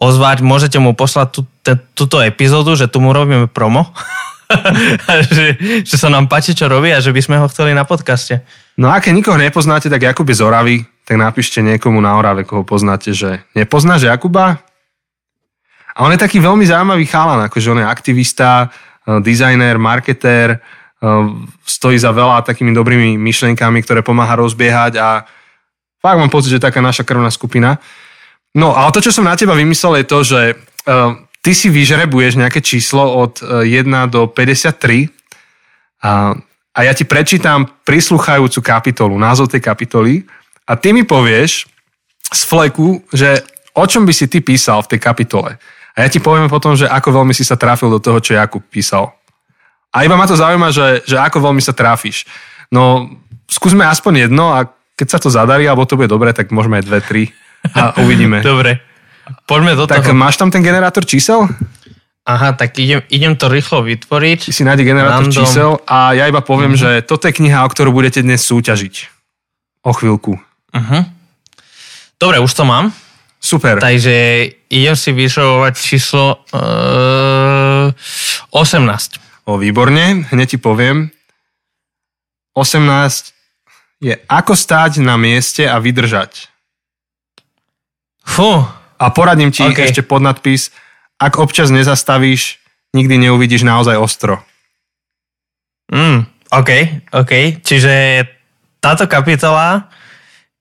ozvať, 0.01 0.42
môžete 0.42 0.82
mu 0.82 0.98
poslať 0.98 1.28
tú, 1.30 1.42
te, 1.62 1.78
túto 1.94 2.18
epizódu, 2.24 2.74
že 2.74 2.90
tu 2.90 2.98
mu 2.98 3.13
robíme 3.13 3.46
promo. 3.46 3.86
že, 5.32 5.56
že 5.86 5.96
sa 5.96 6.10
nám 6.10 6.28
páči, 6.28 6.58
čo 6.58 6.68
robí 6.68 6.90
a 6.92 7.00
že 7.00 7.13
by 7.13 7.22
sme 7.22 7.36
ho 7.38 7.46
chceli 7.48 7.78
na 7.78 7.86
podcaste. 7.86 8.42
No 8.75 8.90
a 8.90 8.98
keď 8.98 9.12
nikoho 9.13 9.38
nepoznáte, 9.38 9.88
tak 9.88 10.01
Jakub 10.01 10.28
je 10.28 10.42
z 10.42 10.44
Oravy, 10.44 10.75
tak 11.06 11.22
napíšte 11.22 11.62
niekomu 11.62 12.01
na 12.01 12.18
Orave, 12.18 12.44
koho 12.44 12.66
poznáte, 12.66 13.13
že 13.13 13.46
nepoznáš 13.54 14.10
Jakuba? 14.10 14.66
A 15.95 16.07
on 16.07 16.12
je 16.12 16.19
taký 16.21 16.39
veľmi 16.39 16.63
zaujímavý 16.63 17.05
chalan, 17.07 17.48
akože 17.48 17.71
on 17.71 17.81
je 17.83 17.88
aktivista, 17.88 18.67
eh, 18.67 19.19
dizajner, 19.19 19.75
marketér, 19.77 20.57
eh, 20.57 20.62
stojí 21.65 21.98
za 22.00 22.12
veľa 22.15 22.48
takými 22.48 22.71
dobrými 22.71 23.19
myšlienkami, 23.19 23.83
ktoré 23.83 24.00
pomáha 24.05 24.39
rozbiehať 24.39 24.93
a 25.00 25.27
fakt 26.00 26.19
mám 26.19 26.31
pocit, 26.31 26.55
že 26.55 26.63
taká 26.63 26.79
naša 26.79 27.03
krvná 27.03 27.29
skupina. 27.29 27.77
No 28.55 28.75
ale 28.75 28.91
to, 28.91 29.00
čo 29.00 29.15
som 29.15 29.27
na 29.27 29.36
teba 29.39 29.55
vymyslel, 29.55 30.03
je 30.03 30.05
to, 30.12 30.19
že 30.27 30.41
uh, 30.51 31.15
ty 31.39 31.55
si 31.55 31.71
vyžrebuješ 31.71 32.36
nejaké 32.36 32.60
číslo 32.60 33.00
od 33.00 33.39
1 33.63 33.88
do 34.12 34.27
53 34.27 35.07
a, 36.03 36.36
a 36.75 36.79
ja 36.83 36.91
ti 36.91 37.07
prečítam 37.07 37.63
prisluchajúcu 37.88 38.60
kapitolu, 38.60 39.15
názov 39.15 39.48
tej 39.48 39.63
kapitoly 39.63 40.27
a 40.67 40.75
ty 40.75 40.91
mi 40.91 41.07
povieš 41.07 41.69
z 42.31 42.41
fleku, 42.43 43.03
že 43.15 43.39
o 43.75 43.83
čom 43.88 44.03
by 44.03 44.13
si 44.15 44.27
ty 44.27 44.39
písal 44.39 44.83
v 44.83 44.95
tej 44.95 45.00
kapitole. 45.00 45.60
A 46.01 46.10
ja 46.10 46.10
ti 46.10 46.17
poviem 46.17 46.50
potom, 46.50 46.74
že 46.74 46.89
ako 46.89 47.22
veľmi 47.22 47.29
si 47.29 47.46
sa 47.46 47.53
trafil 47.53 47.93
do 47.93 48.01
toho, 48.01 48.17
čo 48.17 48.34
Jakub 48.34 48.65
písal. 48.74 49.13
A 49.93 50.01
iba 50.01 50.17
ma 50.17 50.25
to 50.25 50.34
zaujíma, 50.34 50.74
že, 50.74 51.05
že 51.05 51.22
ako 51.22 51.46
veľmi 51.46 51.62
sa 51.62 51.77
trafíš. 51.77 52.25
No, 52.74 53.05
skúsme 53.46 53.86
aspoň 53.86 54.25
jedno 54.25 54.50
a 54.50 54.65
keď 54.98 55.08
sa 55.13 55.20
to 55.22 55.29
zadarí, 55.29 55.70
alebo 55.70 55.86
to 55.86 56.01
bude 56.01 56.10
dobre, 56.10 56.34
tak 56.34 56.50
môžeme 56.50 56.81
aj 56.81 56.86
dve, 56.89 57.00
tri 57.05 57.24
a 57.77 57.93
uvidíme. 58.03 58.41
Dobre. 58.41 58.81
Poďme 59.46 59.77
do 59.77 59.86
tak 59.86 60.10
toho. 60.10 60.17
máš 60.17 60.41
tam 60.41 60.50
ten 60.50 60.65
generátor 60.65 61.05
čísel? 61.05 61.46
Aha, 62.25 62.58
tak 62.58 62.74
idem, 62.81 63.05
idem 63.13 63.38
to 63.38 63.46
rýchlo 63.46 63.86
vytvoriť. 63.86 64.50
Ty 64.50 64.53
si 64.58 64.65
nájde 64.65 64.81
generátor 64.81 65.29
Random. 65.29 65.38
čísel 65.38 65.72
a 65.86 66.17
ja 66.17 66.25
iba 66.25 66.41
poviem, 66.41 66.74
mm-hmm. 66.74 66.98
že 66.98 67.05
toto 67.05 67.29
je 67.29 67.38
kniha, 67.38 67.62
o 67.62 67.70
ktorú 67.70 67.93
budete 67.93 68.25
dnes 68.25 68.41
súťažiť. 68.41 69.10
O 69.86 69.93
chvíľku. 69.93 70.38
Uh-huh. 70.74 71.01
Dobre, 72.22 72.38
už 72.38 72.53
to 72.53 72.65
mám. 72.65 72.93
Super. 73.51 73.84
Takže 73.84 74.15
idem 74.72 74.96
si 74.96 75.12
vyšovať 75.12 75.74
číslo 75.75 76.39
uh, 76.55 77.91
18. 78.55 79.20
O, 79.43 79.60
výborne, 79.60 80.24
hneď 80.31 80.55
ti 80.55 80.58
poviem. 80.58 81.12
18 82.55 83.36
je 84.00 84.15
ako 84.31 84.55
stáť 84.55 85.03
na 85.03 85.20
mieste 85.20 85.67
a 85.67 85.75
vydržať. 85.84 86.48
Fú, 88.24 88.63
A 89.01 89.05
poradím 89.12 89.51
ti 89.51 89.65
OK. 89.65 89.81
ešte 89.81 90.05
podnadpis, 90.05 90.70
ak 91.20 91.41
občas 91.41 91.74
nezastavíš, 91.74 92.62
nikdy 92.96 93.27
neuvidíš 93.27 93.65
naozaj 93.67 93.98
ostro. 93.98 94.39
mm, 95.91 96.24
OK, 96.55 96.70
OK. 97.12 97.60
Čiže 97.65 98.24
táto 98.79 99.10
kapitola, 99.12 99.89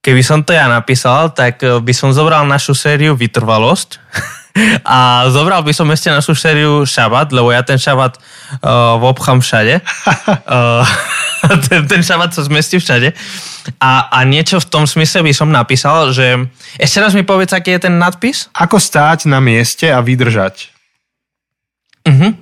keby 0.01 0.23
som 0.25 0.41
to 0.45 0.57
ja 0.57 0.69
napísal, 0.69 1.33
tak 1.33 1.61
eh, 1.65 1.81
by 1.81 1.93
som 1.93 2.13
zobral 2.13 2.45
našu 2.49 2.73
sériu 2.77 3.17
Vytrvalosť 3.17 4.01
a 4.85 5.29
zobral 5.31 5.63
by 5.63 5.73
som 5.73 5.87
ešte 5.93 6.11
našu 6.11 6.35
sériu 6.35 6.83
Šabat, 6.83 7.31
lebo 7.31 7.55
ja 7.55 7.63
ten 7.63 7.79
Šabat 7.79 8.19
uh, 8.19 8.99
obchám 8.99 9.39
všade. 9.39 9.79
uh, 9.79 10.83
ten, 11.69 11.87
ten 11.87 12.03
Šabat 12.03 12.35
sa 12.35 12.43
zmestí 12.45 12.77
všade. 12.77 13.13
A, 13.81 14.09
a 14.09 14.19
niečo 14.25 14.61
v 14.61 14.69
tom 14.69 14.85
smysle 14.89 15.23
by 15.25 15.33
som 15.37 15.49
napísal, 15.53 16.13
že 16.13 16.49
ešte 16.81 16.99
raz 17.01 17.13
mi 17.13 17.25
povedz, 17.25 17.53
aký 17.53 17.77
je 17.77 17.87
ten 17.89 17.95
nadpis? 18.01 18.49
Ako 18.57 18.81
stáť 18.81 19.29
na 19.29 19.39
mieste 19.41 19.89
a 19.89 20.01
vydržať. 20.01 20.73
Uh-huh. 22.09 22.33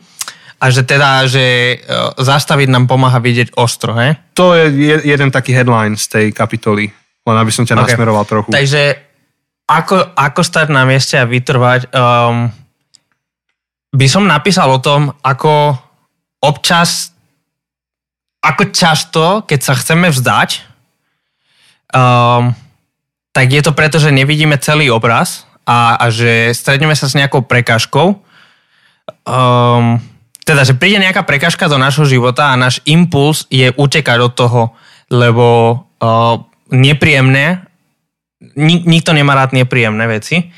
A 0.59 0.65
že 0.71 0.83
teda, 0.83 1.27
že 1.27 1.79
zastaviť 2.19 2.69
nám 2.71 2.91
pomáha 2.91 3.23
vidieť 3.23 3.55
ostro, 3.55 3.95
he? 3.95 4.19
To 4.35 4.55
je 4.55 4.71
je- 4.75 5.05
jeden 5.07 5.31
taký 5.31 5.55
headline 5.55 5.95
z 5.95 6.07
tej 6.07 6.27
kapitoly. 6.35 6.91
Len 7.29 7.37
aby 7.37 7.53
som 7.53 7.69
ťa 7.69 7.77
OK. 7.77 7.81
nasmeroval 7.85 8.25
trochu. 8.25 8.49
Takže 8.49 8.97
ako, 9.69 10.17
ako 10.17 10.41
stať 10.41 10.73
na 10.73 10.89
mieste 10.89 11.21
a 11.21 11.29
vytrvať, 11.29 11.93
um, 11.93 12.49
by 13.93 14.07
som 14.09 14.25
napísal 14.25 14.73
o 14.73 14.81
tom, 14.81 15.13
ako 15.21 15.77
občas, 16.41 17.13
ako 18.41 18.63
často, 18.73 19.25
keď 19.45 19.61
sa 19.61 19.75
chceme 19.77 20.09
vzdať, 20.09 20.51
um, 21.93 22.57
tak 23.37 23.47
je 23.53 23.61
to 23.61 23.77
preto, 23.77 24.01
že 24.01 24.09
nevidíme 24.09 24.57
celý 24.57 24.89
obraz 24.89 25.45
a, 25.69 26.01
a 26.01 26.09
že 26.09 26.57
stretneme 26.57 26.97
sa 26.97 27.05
s 27.07 27.15
nejakou 27.15 27.45
prekážkou. 27.45 28.17
Um, 29.29 30.01
teda, 30.49 30.65
že 30.65 30.73
príde 30.81 30.97
nejaká 30.97 31.29
prekážka 31.29 31.69
do 31.69 31.77
nášho 31.77 32.09
života 32.09 32.57
a 32.57 32.61
náš 32.61 32.81
impuls 32.89 33.45
je 33.53 33.69
utekať 33.77 34.19
od 34.25 34.33
toho, 34.33 34.63
lebo 35.13 35.77
uh, 36.01 36.41
nepríjemné. 36.71 37.65
Nik, 38.55 38.87
nikto 38.87 39.11
nemá 39.11 39.35
rád 39.35 39.51
nepríjemné 39.51 40.07
veci, 40.07 40.55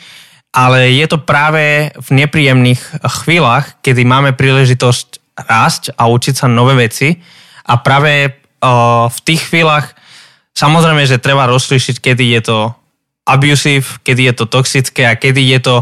ale 0.52 0.92
je 0.92 1.06
to 1.08 1.22
práve 1.22 1.94
v 1.94 2.08
nepríjemných 2.12 2.80
chvíľach, 3.24 3.80
kedy 3.80 4.02
máme 4.04 4.36
príležitosť 4.36 5.20
rásť 5.46 5.82
a 5.96 6.10
učiť 6.10 6.44
sa 6.44 6.46
nové 6.50 6.76
veci. 6.76 7.16
A 7.64 7.80
práve 7.80 8.28
uh, 8.28 9.06
v 9.08 9.18
tých 9.24 9.48
chvíľach 9.48 9.94
samozrejme, 10.52 11.06
že 11.06 11.22
treba 11.22 11.48
rozlišiť, 11.48 11.96
kedy 12.02 12.24
je 12.36 12.40
to 12.44 12.58
abusive, 13.24 14.02
kedy 14.02 14.28
je 14.28 14.34
to 14.36 14.44
toxické 14.50 15.06
a 15.06 15.16
kedy 15.16 15.40
je 15.56 15.60
to 15.62 15.74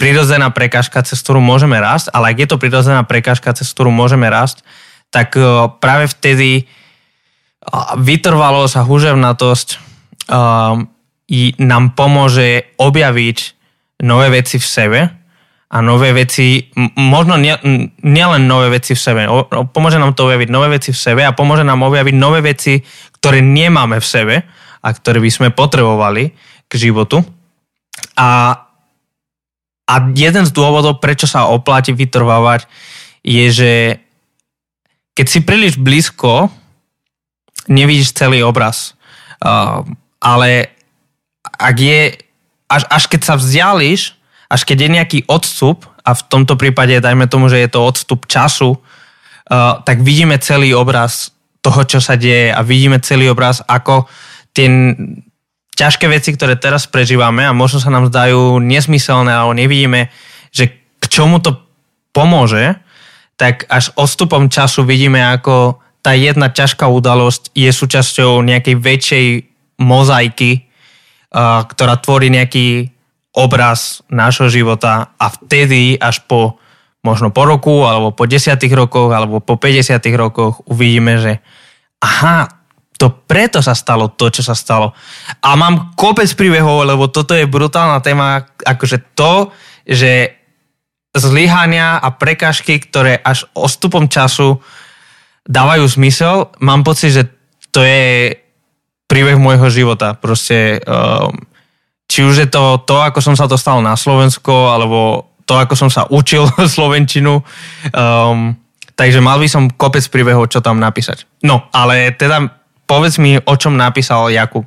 prirodzená 0.00 0.50
prekážka, 0.52 1.04
cez 1.04 1.20
ktorú 1.20 1.40
môžeme 1.40 1.76
rásť, 1.76 2.12
ale 2.12 2.32
ak 2.32 2.40
je 2.42 2.48
to 2.48 2.60
prirodzená 2.60 3.04
prekážka, 3.04 3.56
cez 3.56 3.68
ktorú 3.72 3.92
môžeme 3.92 4.26
rásť, 4.26 4.64
tak 5.12 5.36
uh, 5.38 5.70
práve 5.78 6.08
vtedy 6.10 6.66
uh, 7.66 7.98
vytrvalosť 7.98 8.74
a 8.78 8.86
huževnatosť 8.86 9.68
i 11.26 11.40
nám 11.58 11.94
pomôže 11.94 12.74
objaviť 12.78 13.38
nové 14.02 14.26
veci 14.30 14.58
v 14.58 14.66
sebe 14.66 15.00
a 15.66 15.76
nové 15.82 16.14
veci, 16.14 16.70
možno 16.94 17.34
nie- 17.34 17.90
nielen 18.02 18.46
nové 18.46 18.78
veci 18.78 18.94
v 18.94 19.00
sebe, 19.02 19.22
o- 19.26 19.46
o- 19.46 19.66
pomôže 19.66 19.98
nám 19.98 20.14
to 20.14 20.30
objaviť 20.30 20.48
nové 20.50 20.78
veci 20.78 20.94
v 20.94 20.98
sebe 20.98 21.26
a 21.26 21.34
pomôže 21.34 21.66
nám 21.66 21.82
objaviť 21.82 22.14
nové 22.14 22.38
veci, 22.42 22.78
ktoré 23.18 23.42
nemáme 23.42 23.98
v 23.98 24.06
sebe 24.06 24.36
a 24.82 24.88
ktoré 24.94 25.18
by 25.18 25.30
sme 25.30 25.48
potrebovali 25.50 26.30
k 26.70 26.72
životu. 26.78 27.26
A, 28.14 28.62
a 29.86 29.94
jeden 30.14 30.44
z 30.46 30.52
dôvodov, 30.54 31.02
prečo 31.02 31.26
sa 31.26 31.50
oplatí 31.50 31.90
vytrvávať, 31.90 32.70
je, 33.26 33.46
že 33.50 33.72
keď 35.18 35.26
si 35.26 35.40
príliš 35.42 35.74
blízko, 35.82 36.54
nevidíš 37.66 38.14
celý 38.14 38.42
obraz. 38.42 38.94
Uh, 39.42 39.84
ale 40.22 40.74
ak 41.44 41.76
je, 41.76 42.00
až, 42.66 42.82
až 42.88 43.04
keď 43.06 43.20
sa 43.22 43.34
vzdiališ, 43.38 44.16
až 44.46 44.60
keď 44.62 44.78
je 44.82 44.94
nejaký 44.94 45.18
odstup, 45.26 45.86
a 46.06 46.14
v 46.14 46.22
tomto 46.30 46.54
prípade 46.54 46.94
dajme 47.02 47.26
tomu, 47.26 47.50
že 47.50 47.58
je 47.66 47.70
to 47.70 47.82
odstup 47.82 48.30
času, 48.30 48.78
uh, 48.78 49.82
tak 49.82 50.06
vidíme 50.06 50.38
celý 50.38 50.70
obraz 50.70 51.34
toho, 51.58 51.82
čo 51.82 51.98
sa 51.98 52.14
deje 52.14 52.54
a 52.54 52.62
vidíme 52.62 53.02
celý 53.02 53.26
obraz, 53.26 53.58
ako 53.66 54.06
tie 54.54 54.70
ťažké 55.76 56.06
veci, 56.06 56.30
ktoré 56.32 56.54
teraz 56.54 56.86
prežívame 56.86 57.42
a 57.42 57.52
možno 57.52 57.82
sa 57.82 57.90
nám 57.90 58.08
zdajú 58.08 58.62
nesmyselné, 58.62 59.34
alebo 59.34 59.52
nevidíme, 59.52 60.08
že 60.54 60.72
k 61.02 61.04
čomu 61.10 61.42
to 61.42 61.58
pomôže, 62.14 62.78
tak 63.36 63.68
až 63.68 63.92
odstupom 63.98 64.48
času 64.48 64.86
vidíme, 64.88 65.20
ako 65.20 65.82
tá 66.06 66.14
jedna 66.14 66.54
ťažká 66.54 66.86
udalosť 66.86 67.50
je 67.50 67.66
súčasťou 67.66 68.38
nejakej 68.46 68.78
väčšej 68.78 69.26
mozaiky, 69.82 70.62
uh, 70.62 71.66
ktorá 71.66 71.98
tvorí 71.98 72.30
nejaký 72.30 72.94
obraz 73.34 74.06
nášho 74.06 74.46
života 74.46 75.10
a 75.18 75.26
vtedy 75.26 75.98
až 75.98 76.22
po 76.30 76.62
možno 77.02 77.34
po 77.34 77.42
roku, 77.46 77.82
alebo 77.86 78.14
po 78.14 78.26
desiatých 78.26 78.86
rokoch, 78.86 79.10
alebo 79.10 79.42
po 79.42 79.58
50 79.58 79.98
rokoch 80.18 80.62
uvidíme, 80.66 81.18
že 81.18 81.38
aha, 82.02 82.50
to 82.98 83.10
preto 83.26 83.62
sa 83.62 83.74
stalo 83.78 84.10
to, 84.10 84.30
čo 84.30 84.42
sa 84.42 84.58
stalo. 84.58 84.90
A 85.42 85.54
mám 85.54 85.94
kopec 85.94 86.26
príbehov, 86.34 86.82
lebo 86.82 87.06
toto 87.06 87.34
je 87.34 87.46
brutálna 87.46 88.02
téma, 88.02 88.46
akože 88.62 89.14
to, 89.14 89.54
že 89.86 90.34
zlyhania 91.14 92.02
a 92.02 92.10
prekažky, 92.10 92.82
ktoré 92.82 93.22
až 93.22 93.46
ostupom 93.54 94.10
času 94.10 94.58
dávajú 95.46 95.86
zmysel, 95.86 96.50
mám 96.58 96.82
pocit, 96.82 97.14
že 97.14 97.22
to 97.70 97.82
je 97.86 98.34
príbeh 99.06 99.38
môjho 99.38 99.70
života. 99.70 100.18
Proste 100.18 100.82
um, 100.82 101.32
či 102.06 102.22
už 102.22 102.46
je 102.46 102.48
to 102.50 102.82
to, 102.86 102.96
ako 103.02 103.18
som 103.22 103.34
sa 103.38 103.50
dostal 103.50 103.82
na 103.82 103.94
Slovensko, 103.94 104.74
alebo 104.74 105.30
to, 105.46 105.54
ako 105.54 105.74
som 105.78 105.90
sa 105.90 106.06
učil 106.10 106.46
slovenčinu. 106.76 107.42
Um, 107.94 108.58
takže 108.98 109.22
mal 109.22 109.38
by 109.38 109.46
som 109.46 109.70
kopec 109.70 110.02
príbehov, 110.10 110.50
čo 110.50 110.62
tam 110.62 110.82
napísať. 110.82 111.26
No, 111.46 111.70
ale 111.70 112.14
teda 112.14 112.50
povedz 112.86 113.18
mi, 113.18 113.38
o 113.38 113.54
čom 113.54 113.78
napísal 113.78 114.30
Jakub. 114.34 114.66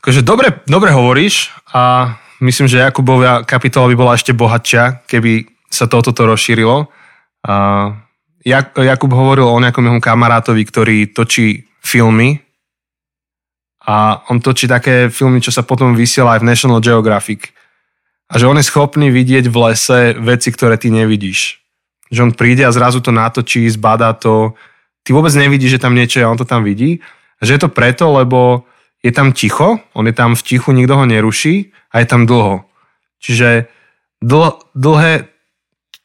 Akože 0.00 0.24
dobre, 0.24 0.64
dobre 0.64 0.96
hovoríš 0.96 1.52
a 1.76 2.16
myslím, 2.40 2.68
že 2.68 2.80
Jakubovia 2.80 3.44
kapitola 3.44 3.92
by 3.92 3.96
bola 3.96 4.16
ešte 4.16 4.32
bohatšia, 4.32 5.04
keby 5.04 5.44
sa 5.68 5.84
toto 5.84 6.16
to 6.16 6.24
rozšírilo. 6.24 6.88
A 7.44 7.54
Jakub 8.46 9.12
hovoril 9.12 9.44
o 9.44 9.60
nejakom 9.60 9.84
jeho 9.84 10.00
kamarátovi, 10.00 10.62
ktorý 10.64 10.96
točí 11.12 11.68
filmy 11.84 12.40
a 13.84 14.24
on 14.28 14.40
točí 14.40 14.68
také 14.68 15.08
filmy, 15.08 15.40
čo 15.40 15.52
sa 15.52 15.64
potom 15.64 15.96
vysiela 15.96 16.36
aj 16.36 16.40
v 16.44 16.48
National 16.48 16.80
Geographic. 16.84 17.52
A 18.30 18.38
že 18.38 18.46
on 18.46 18.56
je 18.60 18.68
schopný 18.68 19.10
vidieť 19.10 19.50
v 19.50 19.56
lese 19.66 20.14
veci, 20.20 20.48
ktoré 20.54 20.78
ty 20.78 20.92
nevidíš. 20.92 21.58
Že 22.12 22.30
on 22.30 22.32
príde 22.36 22.62
a 22.62 22.70
zrazu 22.70 23.02
to 23.02 23.10
natočí, 23.10 23.66
zbadá 23.66 24.14
to. 24.14 24.54
Ty 25.02 25.10
vôbec 25.16 25.34
nevidíš, 25.34 25.76
že 25.76 25.82
tam 25.82 25.98
niečo 25.98 26.22
je 26.22 26.24
a 26.24 26.30
on 26.30 26.38
to 26.38 26.46
tam 26.46 26.62
vidí. 26.62 27.02
A 27.40 27.48
že 27.48 27.56
je 27.58 27.60
to 27.66 27.72
preto, 27.72 28.12
lebo 28.14 28.68
je 29.00 29.10
tam 29.10 29.32
ticho, 29.32 29.80
on 29.96 30.04
je 30.06 30.14
tam 30.14 30.36
v 30.36 30.44
tichu, 30.44 30.70
nikto 30.76 30.94
ho 30.94 31.04
neruší 31.08 31.72
a 31.90 32.04
je 32.04 32.06
tam 32.06 32.28
dlho. 32.28 32.68
Čiže 33.18 33.66
dl, 34.20 34.60
dlhé, 34.76 35.26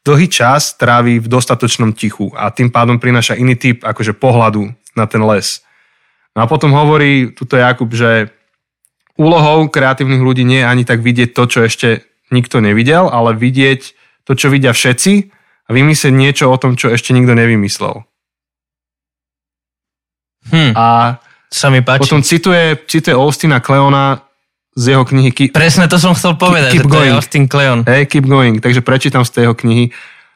dlhý 0.06 0.30
čas 0.30 0.78
trávi 0.78 1.18
v 1.18 1.28
dostatočnom 1.28 1.98
tichu 1.98 2.30
a 2.38 2.54
tým 2.54 2.70
pádom 2.70 3.02
prináša 3.02 3.34
iný 3.34 3.58
typ 3.58 3.82
akože 3.82 4.14
pohľadu 4.14 4.70
na 4.94 5.10
ten 5.10 5.20
les. 5.26 5.66
No 6.38 6.46
a 6.46 6.52
potom 6.52 6.72
hovorí 6.78 7.34
tuto 7.34 7.58
Jakub, 7.58 7.90
že 7.90 8.30
úlohou 9.18 9.66
kreatívnych 9.68 10.22
ľudí 10.22 10.46
nie 10.46 10.62
je 10.62 10.70
ani 10.70 10.84
tak 10.86 11.02
vidieť 11.02 11.34
to, 11.34 11.44
čo 11.50 11.60
ešte 11.66 12.06
nikto 12.30 12.62
nevidel, 12.62 13.10
ale 13.10 13.34
vidieť 13.34 13.82
to, 14.28 14.38
čo 14.38 14.54
vidia 14.54 14.76
všetci 14.76 15.14
a 15.66 15.70
vymyslieť 15.74 16.14
niečo 16.14 16.46
o 16.54 16.58
tom, 16.62 16.78
čo 16.78 16.94
ešte 16.94 17.16
nikto 17.16 17.34
nevymyslel. 17.34 18.06
Hm, 20.54 20.78
a 20.78 21.18
sa 21.50 21.68
mi 21.74 21.82
páči. 21.82 22.06
Potom 22.06 22.22
cituje, 22.22 22.86
cituje 22.86 23.16
Austina 23.18 23.58
Kleona 23.64 24.22
z 24.76 24.84
jeho 24.92 25.08
knihy 25.08 25.32
Keep, 25.32 25.56
Presne 25.56 25.88
to 25.88 25.96
som 25.96 26.12
chcel 26.12 26.36
povedať, 26.36 26.76
keep, 26.76 26.84
keep 26.84 26.92
going. 26.92 27.00
to 27.00 27.08
je 27.08 27.18
Austin 27.18 27.46
Kleon. 27.48 27.80
Hey, 27.88 28.04
keep 28.04 28.28
going, 28.28 28.60
takže 28.60 28.84
prečítam 28.84 29.24
z 29.24 29.32
tej 29.32 29.42
jeho 29.48 29.56
knihy. 29.56 29.96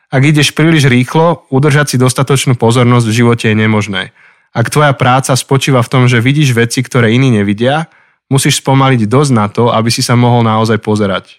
Ak 0.09 0.23
ideš 0.25 0.55
príliš 0.55 0.89
rýchlo, 0.89 1.45
udržať 1.53 1.93
si 1.93 1.97
dostatočnú 1.99 2.55
pozornosť 2.55 3.05
v 3.05 3.17
živote 3.19 3.45
je 3.51 3.55
nemožné. 3.59 4.15
Ak 4.49 4.73
tvoja 4.73 4.95
práca 4.97 5.35
spočíva 5.37 5.85
v 5.85 5.91
tom, 5.91 6.03
že 6.09 6.23
vidíš 6.23 6.57
veci, 6.57 6.81
ktoré 6.81 7.13
iní 7.13 7.29
nevidia, 7.29 7.85
musíš 8.31 8.63
spomaliť 8.63 9.05
dosť 9.05 9.31
na 9.35 9.45
to, 9.51 9.69
aby 9.69 9.93
si 9.93 10.01
sa 10.01 10.17
mohol 10.17 10.41
naozaj 10.41 10.81
pozerať. 10.81 11.37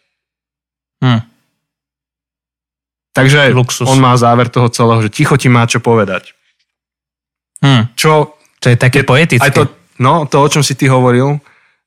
Hm. 1.03 1.25
Takže 3.11 3.51
Luxus. 3.51 3.91
on 3.91 3.99
má 3.99 4.15
záver 4.15 4.47
toho 4.47 4.71
celého, 4.71 5.03
že 5.03 5.11
ticho 5.11 5.35
ti 5.35 5.51
má 5.51 5.67
čo 5.67 5.83
povedať. 5.83 6.31
Hm. 7.65 7.97
Čo... 7.99 8.39
To 8.61 8.69
je 8.69 8.77
také 8.77 9.09
poetické. 9.09 9.41
Aj 9.41 9.57
to, 9.57 9.73
no, 9.97 10.29
to, 10.29 10.37
o 10.37 10.49
čom 10.53 10.61
si 10.61 10.77
ty 10.77 10.85
hovoril, 10.85 11.41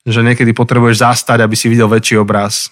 že 0.03 0.19
niekedy 0.19 0.51
potrebuješ 0.51 0.99
zastať, 0.99 1.39
aby 1.43 1.55
si 1.55 1.71
videl 1.71 1.87
väčší 1.87 2.19
obraz. 2.19 2.71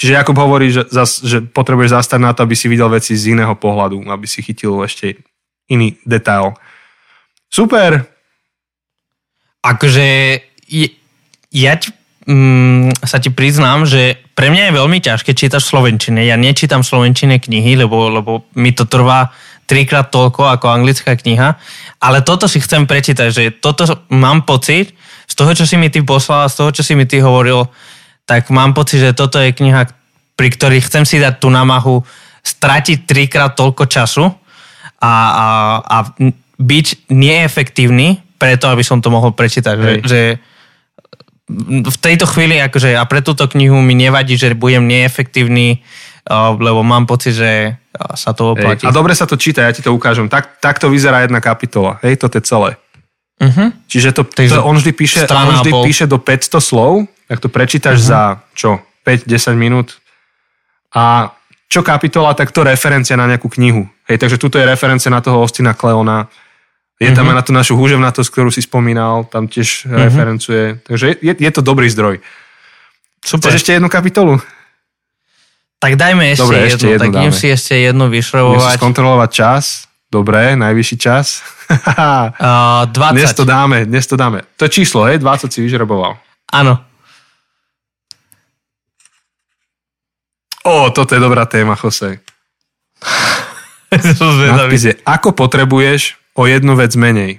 Čiže 0.00 0.16
Jakub 0.16 0.38
hovorí, 0.40 0.72
že, 0.72 0.88
zas, 0.88 1.20
že 1.20 1.44
potrebuješ 1.44 1.92
zastať 1.92 2.20
na 2.24 2.32
to, 2.32 2.42
aby 2.48 2.56
si 2.56 2.72
videl 2.72 2.88
veci 2.88 3.12
z 3.12 3.36
iného 3.36 3.52
pohľadu, 3.52 4.00
aby 4.08 4.24
si 4.24 4.40
chytil 4.40 4.80
ešte 4.80 5.20
iný 5.68 6.00
detail. 6.08 6.56
Super. 7.52 8.08
Akože 9.60 10.40
ja 11.52 11.72
ti, 11.76 11.92
mm, 12.24 13.04
sa 13.04 13.20
ti 13.20 13.28
priznám, 13.28 13.84
že 13.84 14.16
pre 14.32 14.48
mňa 14.48 14.72
je 14.72 14.78
veľmi 14.80 14.98
ťažké 15.04 15.36
čítať 15.36 15.60
Slovenčine. 15.60 16.24
Ja 16.24 16.40
nečítam 16.40 16.80
Slovenčine 16.80 17.36
knihy, 17.36 17.76
lebo, 17.76 18.08
lebo 18.08 18.48
mi 18.56 18.72
to 18.72 18.88
trvá 18.88 19.36
trikrát 19.68 20.08
toľko 20.08 20.48
ako 20.48 20.66
anglická 20.66 21.12
kniha. 21.14 21.60
Ale 22.00 22.24
toto 22.24 22.48
si 22.48 22.58
chcem 22.58 22.88
prečítať, 22.88 23.28
že 23.30 23.42
toto 23.52 23.84
mám 24.08 24.48
pocit, 24.48 24.96
z 25.30 25.34
toho, 25.38 25.54
čo 25.54 25.62
si 25.62 25.78
mi 25.78 25.86
ty 25.94 26.02
poslal, 26.02 26.50
z 26.50 26.58
toho, 26.58 26.70
čo 26.74 26.82
si 26.82 26.98
mi 26.98 27.06
ty 27.06 27.22
hovoril, 27.22 27.70
tak 28.26 28.50
mám 28.50 28.74
pocit, 28.74 28.98
že 28.98 29.14
toto 29.14 29.38
je 29.38 29.54
kniha, 29.54 29.86
pri 30.34 30.48
ktorej 30.50 30.82
chcem 30.82 31.06
si 31.06 31.22
dať 31.22 31.38
tú 31.38 31.54
námahu 31.54 32.02
stratiť 32.42 33.06
trikrát 33.06 33.54
toľko 33.54 33.86
času 33.86 34.26
a, 34.98 35.14
a, 35.14 35.46
a 35.86 35.96
byť 36.58 37.12
neefektívny, 37.14 38.18
preto 38.40 38.66
aby 38.66 38.82
som 38.82 38.98
to 38.98 39.12
mohol 39.12 39.30
prečítať. 39.30 39.74
Že, 39.78 39.92
že 40.02 40.20
v 41.86 41.98
tejto 42.00 42.26
chvíli, 42.26 42.58
akože 42.58 42.98
a 42.98 43.04
pre 43.06 43.22
túto 43.22 43.46
knihu 43.46 43.78
mi 43.82 43.94
nevadí, 43.94 44.34
že 44.34 44.58
budem 44.58 44.86
neefektívny, 44.86 45.82
lebo 46.58 46.80
mám 46.82 47.06
pocit, 47.06 47.38
že 47.38 47.74
sa 48.14 48.30
to 48.32 48.54
oplatí. 48.54 48.86
Hej, 48.86 48.90
a 48.90 48.96
dobre 48.96 49.12
sa 49.18 49.26
to 49.26 49.34
číta, 49.34 49.66
ja 49.66 49.74
ti 49.74 49.82
to 49.82 49.90
ukážem. 49.90 50.30
Tak, 50.30 50.62
tak 50.62 50.78
to 50.78 50.88
vyzerá 50.88 51.26
jedna 51.26 51.42
kapitola. 51.42 51.98
Hej, 52.06 52.22
to 52.22 52.30
je 52.30 52.42
celé. 52.42 52.78
Uh-huh. 53.40 53.72
Čiže 53.88 54.12
to, 54.12 54.22
to 54.28 54.60
on 54.60 54.76
vždy, 54.76 54.92
píše, 54.92 55.24
on 55.24 55.56
vždy 55.64 55.72
píše 55.80 56.04
do 56.04 56.20
500 56.20 56.60
slov, 56.60 57.08
tak 57.24 57.40
to 57.40 57.48
prečítaš 57.48 58.04
uh-huh. 58.04 58.10
za 58.12 58.20
čo? 58.52 58.70
5-10 59.08 59.56
minút. 59.56 59.96
A 60.92 61.32
čo 61.70 61.80
kapitola, 61.80 62.36
tak 62.36 62.52
to 62.52 62.66
referencia 62.66 63.16
na 63.16 63.24
nejakú 63.24 63.48
knihu. 63.56 63.88
Hej, 64.10 64.20
takže 64.20 64.36
tuto 64.36 64.60
je 64.60 64.68
referencia 64.68 65.08
na 65.08 65.24
toho 65.24 65.40
Ostina 65.40 65.72
Kleona 65.72 66.28
je 67.00 67.08
tam 67.16 67.24
mm-hmm. 67.24 67.32
aj 67.32 67.36
na 67.40 67.42
tú 67.42 67.52
našu 67.56 67.74
húževnatosť, 67.80 68.28
ktorú 68.28 68.52
si 68.52 68.60
spomínal, 68.60 69.24
tam 69.24 69.48
tiež 69.48 69.88
mm-hmm. 69.88 70.00
referencuje. 70.04 70.64
Takže 70.84 71.06
je, 71.24 71.32
je 71.32 71.50
to 71.50 71.64
dobrý 71.64 71.88
zdroj. 71.88 72.20
Super. 73.24 73.48
Chceš 73.48 73.64
ešte 73.64 73.72
jednu 73.80 73.88
kapitolu? 73.88 74.36
Tak 75.80 75.96
dajme 75.96 76.36
ešte 76.36 76.44
Dobre, 76.44 76.56
jednu, 76.60 76.68
ešte 76.68 76.86
jednu 76.92 77.00
tak 77.00 77.10
idem 77.16 77.32
si 77.32 77.46
ešte 77.48 77.74
jednu 77.80 78.04
vyšrobovať. 78.12 78.60
Musíš 78.60 78.76
skontrolovať 78.76 79.30
čas. 79.32 79.64
Dobre, 80.10 80.58
najvyšší 80.58 80.96
čas. 80.98 81.38
uh, 81.70 82.82
20. 82.90 83.14
Dnes 83.14 83.30
to 83.30 83.46
dáme, 83.46 83.86
dnes 83.86 84.06
to 84.10 84.18
dáme. 84.18 84.42
To 84.58 84.66
je 84.66 84.70
číslo, 84.74 85.06
hej? 85.06 85.22
20 85.22 85.46
si 85.46 85.62
vyžroboval. 85.62 86.18
Áno. 86.50 86.82
Ó, 90.66 90.90
toto 90.90 91.14
je 91.14 91.22
dobrá 91.22 91.46
téma, 91.46 91.78
Jose. 91.78 92.18
Nadpis 94.58 94.82
je, 94.82 94.94
ako 95.06 95.30
potrebuješ 95.32 96.18
o 96.34 96.50
jednu 96.50 96.74
vec 96.74 96.90
menej. 96.98 97.38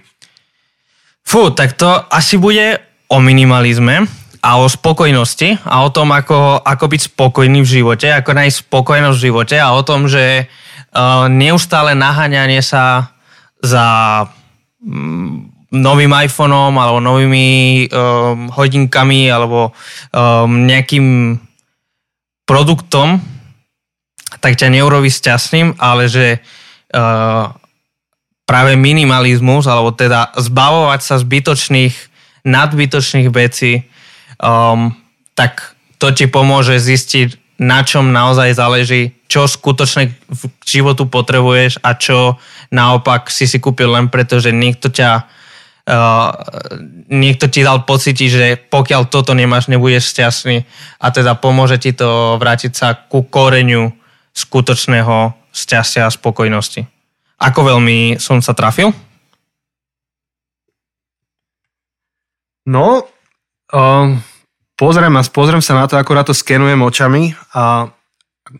Fú, 1.27 1.51
tak 1.51 1.75
to 1.75 1.87
asi 2.07 2.39
bude 2.39 2.79
o 3.11 3.19
minimalizme 3.19 4.07
a 4.41 4.49
o 4.57 4.65
spokojnosti 4.65 5.59
a 5.67 5.83
o 5.83 5.91
tom, 5.91 6.15
ako, 6.15 6.63
ako 6.63 6.85
byť 6.87 7.01
spokojný 7.13 7.61
v 7.61 7.71
živote, 7.83 8.09
ako 8.09 8.31
nájsť 8.31 8.57
spokojnosť 8.67 9.17
v 9.19 9.25
živote 9.27 9.55
a 9.59 9.75
o 9.75 9.81
tom, 9.83 10.07
že 10.07 10.49
neustále 11.31 11.95
naháňanie 11.95 12.59
sa 12.59 13.15
za 13.63 13.85
um, 14.83 15.47
novým 15.71 16.11
iPhoneom 16.11 16.75
alebo 16.75 16.99
novými 16.99 17.47
um, 17.87 18.51
hodinkami 18.51 19.31
alebo 19.31 19.71
um, 20.11 20.67
nejakým 20.67 21.39
produktom, 22.43 23.23
tak 24.43 24.59
ťa 24.59 24.67
neurobi 24.67 25.07
šťastným, 25.07 25.79
ale 25.79 26.11
že 26.11 26.43
uh, 26.91 27.55
práve 28.43 28.75
minimalizmus, 28.75 29.63
alebo 29.63 29.95
teda 29.95 30.35
zbavovať 30.35 30.99
sa 30.99 31.15
zbytočných, 31.23 31.95
nadbytočných 32.43 33.31
vecí, 33.31 33.87
um, 34.43 34.91
tak 35.39 35.79
to 36.01 36.11
ti 36.11 36.27
pomôže 36.27 36.75
zistiť, 36.83 37.40
na 37.61 37.85
čom 37.85 38.09
naozaj 38.09 38.57
záleží, 38.57 39.21
čo 39.29 39.45
skutočne 39.45 40.09
v 40.33 40.41
životu 40.65 41.05
potrebuješ 41.05 41.77
a 41.85 41.93
čo 41.93 42.41
naopak 42.73 43.29
si 43.29 43.45
si 43.45 43.61
kúpil 43.61 43.93
len 43.93 44.09
preto, 44.09 44.41
že 44.41 44.49
niekto 44.49 44.89
ťa 44.89 45.41
Uh, 45.81 46.29
niekto 47.09 47.49
ti 47.49 47.65
dal 47.65 47.89
pocíti, 47.89 48.29
že 48.29 48.53
pokiaľ 48.53 49.09
toto 49.09 49.33
nemáš, 49.33 49.65
nebudeš 49.65 50.13
šťastný 50.13 50.61
a 51.01 51.09
teda 51.09 51.33
pomôže 51.33 51.81
ti 51.81 51.89
to 51.89 52.37
vrátiť 52.37 52.71
sa 52.71 52.93
ku 52.93 53.25
koreňu 53.25 53.89
skutočného 54.29 55.33
šťastia 55.49 56.05
a 56.05 56.13
spokojnosti. 56.13 56.85
Ako 57.41 57.65
veľmi 57.65 58.21
som 58.21 58.45
sa 58.45 58.53
trafil? 58.53 58.93
No, 62.69 63.09
um, 63.73 64.21
pozriem, 64.81 65.13
a 65.13 65.21
pozriem 65.21 65.61
sa 65.61 65.77
na 65.77 65.85
to, 65.85 66.01
akorát 66.01 66.25
to 66.25 66.33
skenujem 66.33 66.81
očami 66.81 67.37
a 67.53 67.93